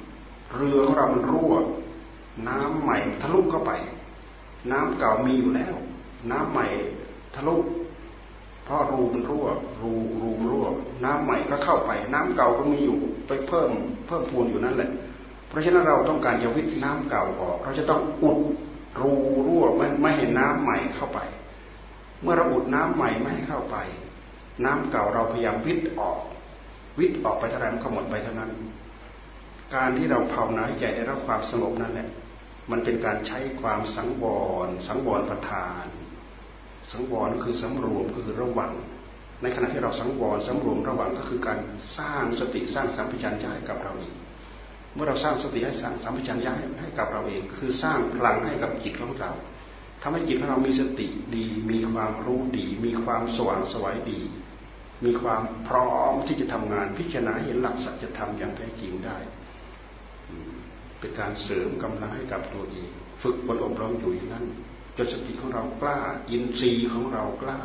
[0.01, 1.53] ำเรือของเรามันรั่ว
[2.47, 3.71] น้ำใหม่ทะลุเข้าไป
[4.71, 5.75] น้ำเก่ามีอยู่แล้ว
[6.31, 6.67] น้ำใหม่
[7.35, 7.55] ทะลุ
[8.63, 9.47] เพราะรูมันรั่ว
[9.81, 9.91] รู
[10.21, 10.67] รูรั่ว
[11.03, 13.69] น้ำใหม่ก็เข้าไป น้ำเก่าก็มีอยู่ ไปเพิ่ม
[14.07, 14.89] เพิ่มพูนอยู่นั่นแหละ
[15.49, 18.39] เพราะฉะนั้นเราต้องการจะวิทน้ำเก่าออก เราจะต้องอุด
[18.99, 19.13] รู
[19.45, 21.19] รั่วไม่ไม่ให้น้ำใหม่เข้าไป
[22.21, 23.77] เมื่อเราอุดน้ำใหม่ไม่ให้เข้าไป
[24.65, 26.19] น้ำเก่าเราพยายามวิทออก
[26.99, 28.51] วิทออกไปเท่าไรมันก็หมดไปเท่านั้น
[29.75, 32.09] การที่เราภาวนาใจได้รับความสงบนั่นแหละ
[32.71, 34.25] มันเป็นการใช้ความสังว
[34.65, 35.85] ร สังวรประทาน
[36.91, 38.73] สังวรคือสำรวมก็คือระวัง
[39.41, 41.59] ในขณะที่เราสังวรสำรวมระวังก็คือการ
[41.97, 44.13] สร้างสติสร้างสัมผัสัญญาให้กับเราเอง
[44.93, 49.31] เมื่อเราสร้างสติให้สร้างสัมผัสัญญาให้กับเราเอง คือสร้างพลังให้กับจิตของเรา
[50.01, 54.21] ทำให้จิตของเรามีสติดี มีความรู้ดี มีความสว่างสวัยดี
[55.05, 59.17] มีความพร้อมที่จะทำงานพิจารณาเห็นหลักสัจธรรมอย่างแท้จริงได้
[60.99, 62.89] เป็นการเสริมกำลังให้กับตัวเอง
[63.21, 64.45] ฝึกฝนอบรมอยู่อย่างนั้น
[64.97, 67.59] จนสติของเรากล้า อินทรีย์ของเรากล้า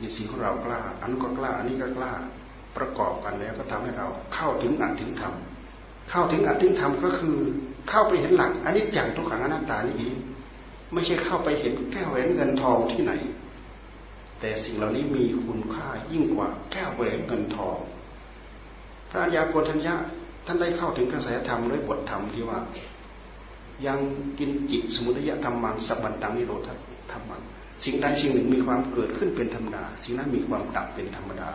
[0.00, 2.12] อินทรีย์ของเรากล้า อันก็กล้า อันนี้ก็กล้า
[2.76, 5.34] ประกอบกันแล้วก็ทำให้เราเข้าถึงอัตถึงธรรม
[6.10, 7.36] เข้าถึงอัตถึงธรรมก็คือ
[7.88, 10.16] เข้าไปเห็นหลักอันนี้จังทุกขังอนัตตานี่เอง
[10.92, 13.12] ไม่ใช่เข้าไปเห็นแก้วแหวนเงินทองที่ไหน
[14.40, 17.78] แต่สิ่งเหล่านี้มีคุณค่ายิ่งกว่าแก้วแหวนเงินทอง
[19.10, 19.94] พระญาโกฏทัญญา
[20.46, 22.58] ท่านได้เข้าถึงกระแสธรรมด้วยบทธรรมที่ว่า
[23.86, 23.98] ยัง
[24.38, 26.68] กินจิตสมุทัยธรรมังสับบันตังนิโรธ
[27.12, 27.42] ธรรมัง
[27.84, 31.50] สิ่งใดสิ่งหนึ่งมีความเกิดขึ้นเป็นธรรมดา สิ่งนั้นมีความดับเป็นธรรมดา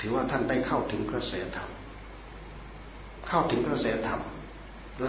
[0.00, 1.70] ถือว่าท่านได้เข้าถึงกระแสธรรม
[3.28, 4.20] เข้าถึงกระแสธรรม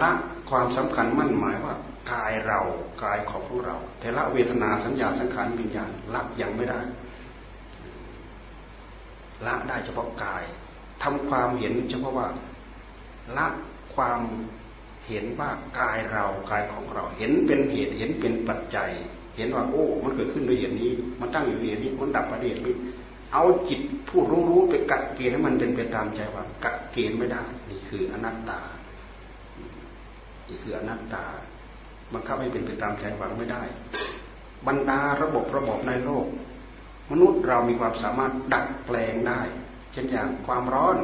[0.02, 0.10] ละ
[0.50, 1.74] ความสำคัญมั่นหมายว่า
[2.12, 2.60] กายเรา
[3.04, 6.80] กายของพวกเราแต่ละเวทนาสัญญาสังขารวิญญาณละยังไม่ได้
[9.46, 10.44] ละได้เฉพาะกาย
[11.02, 12.28] ทำความเห็นเฉพาะว่า
[13.36, 13.46] ละ
[13.94, 14.20] ความ
[15.08, 15.50] เห็นว่า
[15.80, 18.90] กายเรากายของเราเห็นเป็นเหตุเห็นเป็นปัจจัย
[19.36, 22.74] เห็นว่าโอ้ มันเกิดขึ้นด้วยเหตุนี้ มันตั้งอยู่เหตุนี้ มันดับประเดี๋ยวนี้
[23.32, 28.60] เอาจิตผู้รู้รู้ไปกัดเกณฑ์ให้มันเป็นไปตามใจว่า กัดเกณฑ์ไม่ได้ นี่คืออนัตตา
[30.48, 31.24] นี่คืออนัตตา
[32.12, 33.62] บังคับให้เป็นไปตามใจหวังไม่ได้
[34.66, 36.26] บรรดาระบบระบบในโลก
[37.10, 39.40] มนุษย์เรามีความสามารถดัดแปลงได้
[39.92, 40.96] เช่นอย่างความร้อน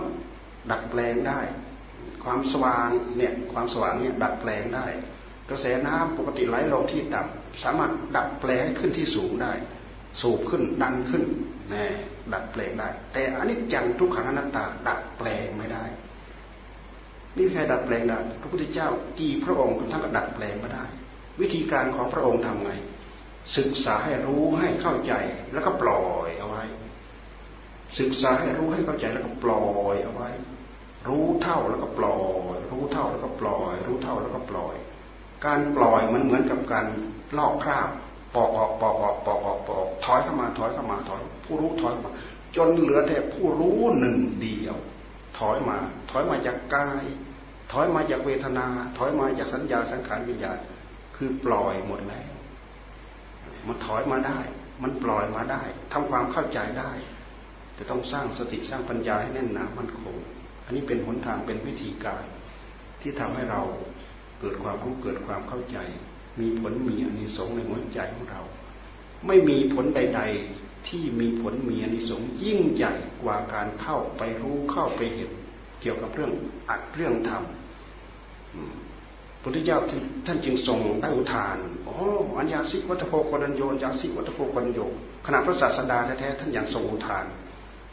[0.71, 1.41] ดัดแปลงได้
[2.25, 4.87] ความสว่างเนี่ย ความสว่างเนี่ยดัดแปลงได้
[5.51, 9.53] กระแสน้ำปกติไหลลงที่ต่ำสามารถดัดแปลงให้ขึ้นที่สูงได้
[10.21, 11.25] สูบขึ้นดันขึ้น
[11.71, 11.87] แน่
[12.33, 15.85] ดัดแปลงได้ แต่อันนี้จังทุกขังอนัตตาดัดแปลงไม่ได้
[17.37, 18.89] นี่ใครดัดแปลงได้พระพุทธเจ้า
[19.21, 20.85] กี่พระองค์ท่านก็ดัดแปลงไม่ได้
[21.41, 22.73] วิธีการของพระองค์ทำไง
[23.59, 25.13] ศึกษาให้รู้ให้เข้าใจ
[25.53, 26.63] แล้วก็ปล่อยเอาไว้
[27.99, 30.31] ศึกษาให้รู้ให้เข้าใจแล้วก็ปล่อยเอาไว้
[31.09, 32.21] รู้เท่าแล้วก็ปล่อ
[32.55, 34.75] ย รู้เท่าแล้วก็ปล่อย รู้เท่าแล้วก็ปล่อย
[35.47, 36.87] การปล่อยมันเหมือนกับการ
[37.39, 37.89] ลอกคราบ
[38.35, 42.11] ปอกออกปอกออกปอกออกปอกถอยเข้ามาถอยเข้ามาถอยผู้รู้ถอยมา
[42.57, 44.77] จนเหลือแต่ผู้รู้หนึ่งเดียว
[45.39, 45.79] ถอยมา
[46.11, 47.05] ถอยมาจากกาย
[47.73, 48.67] ถอยมาจากเวทนา
[48.99, 50.59] ถอยมาจากสัญญาสังขารวิญญาณ
[51.17, 52.31] คือปล่อยหมดแล้ว
[53.67, 54.39] มันถอยมาได้
[54.83, 55.63] มันปล่อยมาได้
[55.93, 56.93] ทำความเข้าใจได้
[57.79, 60.17] จะต้องสร้างสติสร้างปัญญาให้แน่นหนามั่นคง
[60.65, 62.25] อันนี้เป็นหนทางเป็นวิธีการ
[63.01, 63.63] ที่ทำให้เรา
[64.41, 65.79] เกิดความรู้เกิดความเข้าใจ
[66.41, 68.43] มีผลมีอานิสงส์ในหัวใจของเรา
[69.27, 70.21] ไม่มีผลใด
[70.55, 75.31] ๆที่มีผลมีอานิสงส์ยิ่งใหญ่กว่าการเข้าไปรู้เข้าไปเห็น
[75.81, 76.33] เกี่ยวกับเรื่อง
[76.69, 77.41] อัดเรื่องทำ
[79.43, 79.79] พุทธเจ้า
[80.27, 81.57] ท่านจึงทรงได้อุทาน
[81.89, 81.97] อ๋อ
[82.39, 84.81] อัญญาสิกวัตโพกนัญโยอัญญาสิกวัตโพกนัญโย
[85.27, 87.25] ขณะพระศาสดาแท้ๆท่านยังทรงอุทาน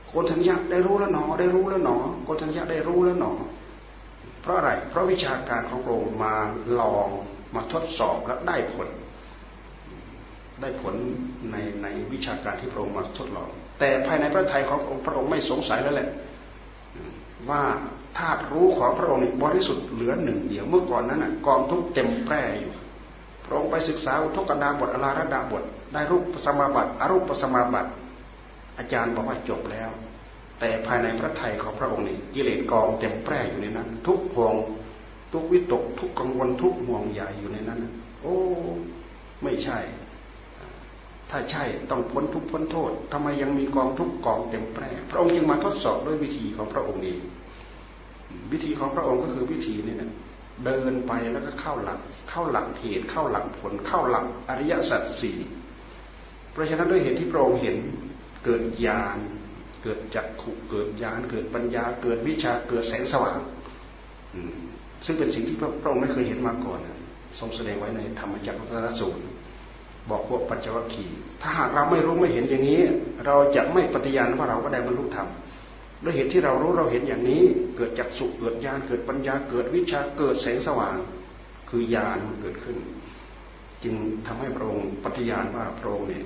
[0.10, 3.32] โกนทัญญาได้รู้แล้วหนอ ได้รู้แล้วหนอโกนทัญญาได้รู้แล้วหนอ
[4.41, 6.33] เพราะอะไร เพราะวิชาการของพระองค์มา
[6.79, 7.07] ลอง
[7.55, 8.88] มาทดสอบและได้ผล
[10.61, 10.95] ได้ผล
[11.51, 16.09] ในในวิชาการที่พระองค์มาทดลอง แต่ภายในพระทัยขององค์พระองค์ไม่สงสัยแล้วแหละ
[17.49, 17.63] ว่า
[18.17, 22.73] ธาตุรู้ของพระองค์บริสุทธิ์เหลือหนึ่งเดียวเมื่อก่อนนั้นกองทุกเต็มแพร่อยู่
[23.45, 25.63] พระองค์ไปศึกษาอุทกดาบทอลาระดาบท
[25.93, 27.91] ได้รูปสมาบัติอรูปสมาบัติ
[28.77, 29.89] อาจารย์บอกว่าจบแล้ว
[30.60, 34.55] แต่ภายในพระไทยของพระองค์นี่กิเลสกองเต็มแปร่อยู่ในนั้น ทุกห่วง
[35.34, 37.80] ทุกวิตก ทุกกังวลทุกห่วงใหญ่อยู่ในนั้น
[38.22, 38.38] โอ้
[39.43, 39.80] ไม่ใช่
[41.30, 47.20] ถ้าใช่ต้องพ้นทุกพ้นโทษทำไมยังมีกองทุกกองเต็มแปร่พระองค์จึงมาทดสอบด้วยวิธีของพระองค์เอง
[48.51, 50.12] วิธีของพระองค์ก็คือวิธีนี้นะ
[50.66, 51.99] เดินไปแล้วก็เข้าหลัก
[52.30, 55.38] เข้าหลักเหตุเข้าหลักผล เข้าหลักอริยสัจสี่
[56.51, 57.78] เพราะฉะนั้นด้วยเหตุที่พระองค์เห็น
[58.43, 59.20] เกิดญาณ
[59.84, 63.39] เกิดจักขุเกิดญาณเกิดปัญญา เกิดวิชาเกิดแสงสว่าง
[65.05, 66.80] ซึ่งเป็นสิ่งที่พระองค์ไม่เคยเห็นมาก่อน
[67.39, 69.23] ทรงแสดงไว้ในธรรมจักรวัฏสูตร
[70.09, 71.05] บอกพวกปัจจวัคคี
[71.41, 72.82] ถ้าหากเราไม่รู้ไม่เห็นอย่างนี้
[73.25, 75.28] เราจะไม่ปฏิญาณว่าเราก็ได้บรรลุธรรม
[76.03, 77.41] ด้วยเหตุที่เรารู้เราเห็นอย่างนี้
[77.75, 80.95] เกิดจากสุขเกิดญาณเกิดปัญญาเกิดวิชาเกิดแสงสว่าง
[81.69, 82.78] คือญาณเกิดขึ้น
[83.84, 83.95] จึง
[84.28, 86.25] ทำให้พระองค์ปฏิญาณว่าพระองค์เนี่ย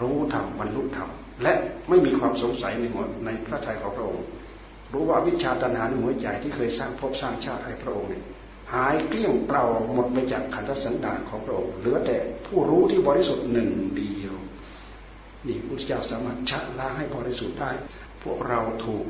[0.00, 1.10] รู้ธรรมบรรลุธรรม
[1.42, 1.52] และ
[1.88, 4.26] ไม่มีความสงสัยในหัวในพระทัยของพระองค์
[4.92, 8.24] รู้ว่าวิชาตัณหาในหัวใจที่เคยสร้างภพสร้างชาติให้พระองค์เนี่ย
[8.74, 12.16] หายเกลี้ยงเปล่าหมดไปจากขันธสันดานของพระองค์เหลือแต่
[12.46, 14.34] ผู้รู้ที่บริสุทธิ์หนึ่งเดียว
[15.46, 17.70] นี่พระเจ้าสามารถชะล้างให้บริสุทธิ์ได้
[18.22, 19.06] พวกเราถูก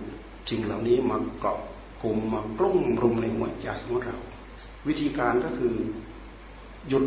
[0.49, 1.59] จริงเหล่านี้มาเกาะ
[2.03, 4.17] กลุ่มมากลุ่มรุมในหัวใจของเรา
[4.89, 5.75] วิธีการก็คือ
[6.89, 7.05] หยุด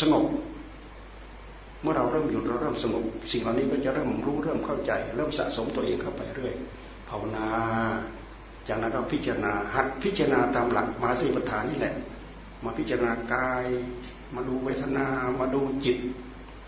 [0.00, 0.24] สงบ
[1.82, 6.54] เมื่อเราเริ่มหยุดเราเริ่มสงบสิ่งเหล่านี้ก็จะเริ่มรู้เริ่มเข้าใจ เริ่มสะสมตัวเองเข้าไปเรื่อย
[7.08, 7.46] ภาวนา
[8.68, 11.94] จากนั้นเราพิจารณาหัดพิจารณาตามหลักมาสีปัฏฐานนี่แหละ
[12.64, 13.66] มาพิจารณากาย
[14.34, 15.06] มาดูเวทนา
[15.40, 15.98] มาดูจิต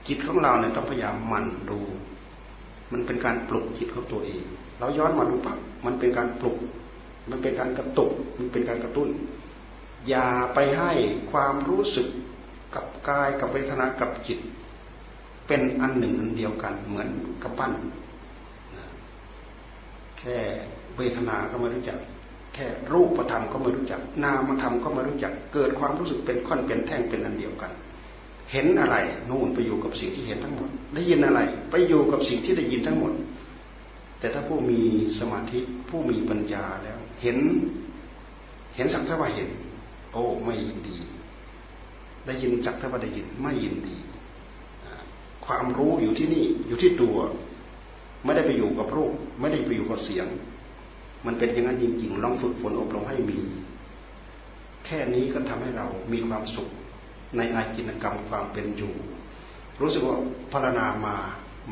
[0.09, 1.81] จิตของเราเนี่ยต้องพยายามมันดู
[2.93, 4.45] มันเป็นการปลุกจิตของตัวเอง
[4.79, 6.57] เราย้อนมาดูปับมันเป็นการปลุก
[7.31, 9.09] มันเป็นการกระตุก มันเป็นการกระตุ้น
[10.09, 10.93] อย่าไปให้
[11.31, 12.09] ความรู้สึก
[12.75, 14.39] กับกายกับเวทนากับจิต
[15.51, 17.09] เป็นอันหนึ่งอันเดียวกันเหมือน
[17.43, 17.73] กำปั้น
[20.19, 20.37] แค่
[20.97, 21.99] เวทนา ก็ไม่รู้จัก
[22.55, 27.73] แค่รูปธรรมก็ไม่รู้จัก นามธรรมก็ไม่รู้จัก เกิดความรู้สึกเป็นค่อนเป็นแท่งเป็นอันเดียวกัน
[28.53, 28.97] เห็นอะไร
[29.31, 31.41] นู่นไปอยู่กับสิ่งที่เห็นทั้งหมด ได้ยินอะไร
[31.71, 33.13] ไปอยู่กับสิ่งที่ได้ยินทั้งหมด
[34.19, 34.81] แต่ถ้าผู้มี
[35.19, 37.39] สมาธิผู้มีปัญญาแล้ว เห็น
[38.77, 39.49] เห็นสักเท่าว่าเห็น
[40.13, 40.99] โอ้ไม่ยินดี
[42.27, 43.97] ได้ยินจักเท่าว่าได้ยิน ไม่ยินดี
[45.51, 47.17] ความรู้อยู่ที่นี่อยู่ที่ตัว
[48.25, 50.27] ไม่ได้ไปอยู่กับรูป ไม่ได้ไปอยู่กับเสียง
[51.27, 53.39] มันเป็นอย่างนั้นจริงๆลองฝึกฝนอบรมให้มี
[54.87, 56.69] แค่นี้ก็ทำให้เรามีความสุข
[57.37, 58.93] ในอาจินกรรมความเป็นอยู่
[59.81, 60.17] รู้สึกว่า
[60.53, 61.15] พารณามา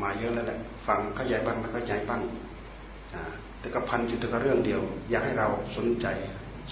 [0.01, 2.21] มาเยอะแล้วแหละฟังเข้าใจบ้างไม่เข้าใจบ้าง
[3.59, 6.07] แต่ก็พันอยู่แต่กับเรื่องเดียว อยากให้เราสนใจ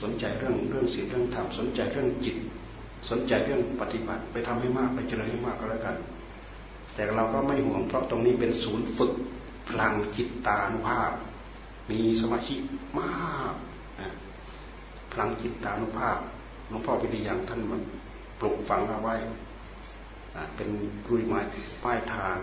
[0.02, 2.38] สนใจเรื่องเรื่องศีลเรื่องธรรมสนใจเรื่องจิต
[3.10, 5.96] สนใจเรื่องปฏิบัติ ไปทำให้มากไปเจริญให้มากก็แล้วกัน
[6.98, 9.14] แต่เราก็ไม่ห่วงเพราะตรงนี้เป็นศูนย์ฝึก
[9.70, 11.12] พลังจิตตานุภาพ
[11.92, 12.56] มีสมาธิ
[13.00, 13.56] มาก
[15.12, 16.18] พลังจิตตานุภาพ
[16.70, 17.82] หลวงพ่อพิริยังท่านมัน
[18.40, 19.16] ปลูกฝังเอาไว้
[20.56, 20.70] เป็น
[21.08, 21.40] กุยไม้
[21.84, 22.38] ป้ายทาง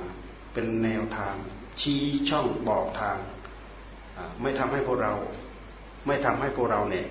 [0.52, 1.34] เป็นแนวทาง
[1.80, 3.18] ชี้ช่องบอกทาง
[4.42, 5.12] ไม่ทำให้พวกเรา
[6.06, 7.06] ไม่ทำให้พวกเราเนี่ย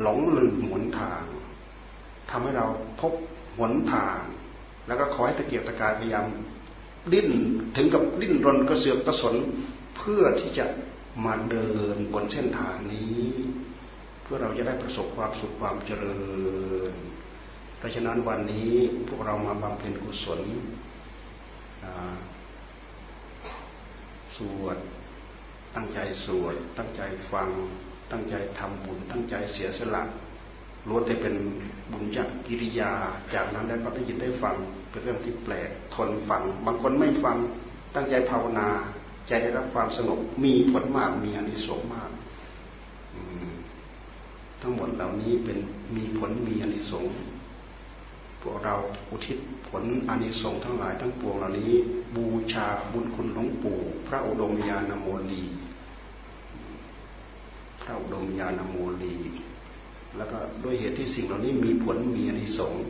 [0.00, 1.22] หลงลืมหนทาง
[2.30, 2.66] ทำให้เรา
[3.00, 3.12] พบ
[3.58, 4.18] หนทาง
[4.86, 6.26] แล้วก็ขอให้ตะเกียกตะกายพยายาม
[7.12, 7.28] ดิ้น
[7.76, 9.34] ถึงกับดิ้นรนกระเสือกกระสน
[9.96, 10.64] เพื่อที่จะ
[11.24, 13.24] มาเดินบนเส้นทางนี้
[14.22, 16.20] เพื่อเราจะได้ประสบความสุขความเจริ
[16.92, 16.94] ญ
[17.78, 18.72] เพราะฉะนั้นวันนี้
[19.08, 20.40] พวกเรามาบำเพ็ญกุศล
[24.36, 24.78] สวด
[25.74, 27.02] ตั้งใจสวดตั้งใจ
[27.32, 27.50] ฟัง
[28.10, 30.02] ตั้งใจทำบุญ ตั้งใจเสียสละ
[30.88, 31.34] ล้วนแต่เป็น
[31.92, 32.92] บุญญกิริยา
[33.34, 34.56] จากนั้นแล้วก็ได้ยินได้ฟัง
[34.90, 37.36] เป็นเรื่องที่แปลกทนฟัง บางคนไม่ฟัง
[37.94, 38.68] ตั้งใจภาวนา
[39.28, 42.10] ใจได้รับความสงบมีผลมากมีอนิสงส์มาก
[44.60, 45.58] ทั้งหมดเหล่านี้เป็น
[45.96, 47.14] มีผลมีอนิสงส์
[48.42, 48.74] พวกเรา
[49.10, 51.72] อุทิศผลอานิสงส์ทั้งหลายทั้งปวงเหล่านี้
[52.14, 55.44] บูชาบุญคุณหลวงปู่ พระอุดมญาณโมลี
[57.82, 59.16] พระอุดมญาณโมลี
[60.16, 62.84] แล้วก็ด้วยเหตุที่สิ่งเหล่านี้มีผลมีอนิสงส์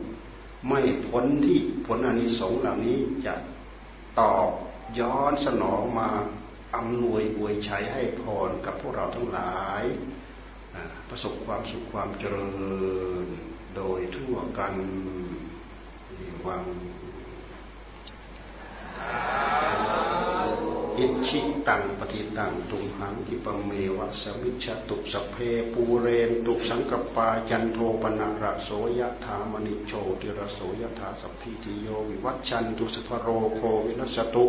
[0.68, 2.96] ไม่ผลที่ผลอนิสงส์เหล่านี้
[3.26, 3.34] จะ
[4.20, 4.48] ตอบ
[5.00, 6.08] ย้อนสนองมา
[6.76, 9.84] อำนวยอวยชัยให้พรกับพวกเราทั้งหลาย
[11.08, 12.48] ประสบความสุขความเจริ
[13.24, 13.26] ญ
[13.76, 14.74] โดยทั่วกัน เอ
[16.46, 16.64] วัง
[21.02, 25.36] อิจฉิตังปัตถิตังตุมหัง ขิปปะเมวะ สะมิชฌะตุ สัพเพ
[25.72, 34.44] ปูเรนตุสังกัปปาจันโทปัณณะระโสยะถา มะณิโชติระโสยะถาสัพพีติโยวิวัชชันตุสัพพะโรโควินัสตุ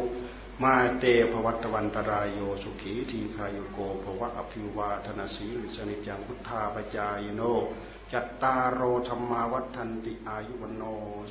[0.63, 7.41] มาเตภวัตวันตรายโยสุขีทีคายโกภวะอภิวาธนาสีลิสนิจังพุทธาปจายโน
[8.11, 10.83] จัตตารโอธรรมาวัฏันติอายุวโน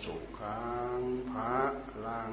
[0.04, 0.60] สุขั
[0.98, 1.00] ง
[1.30, 1.54] ภะ
[2.04, 2.32] ลัง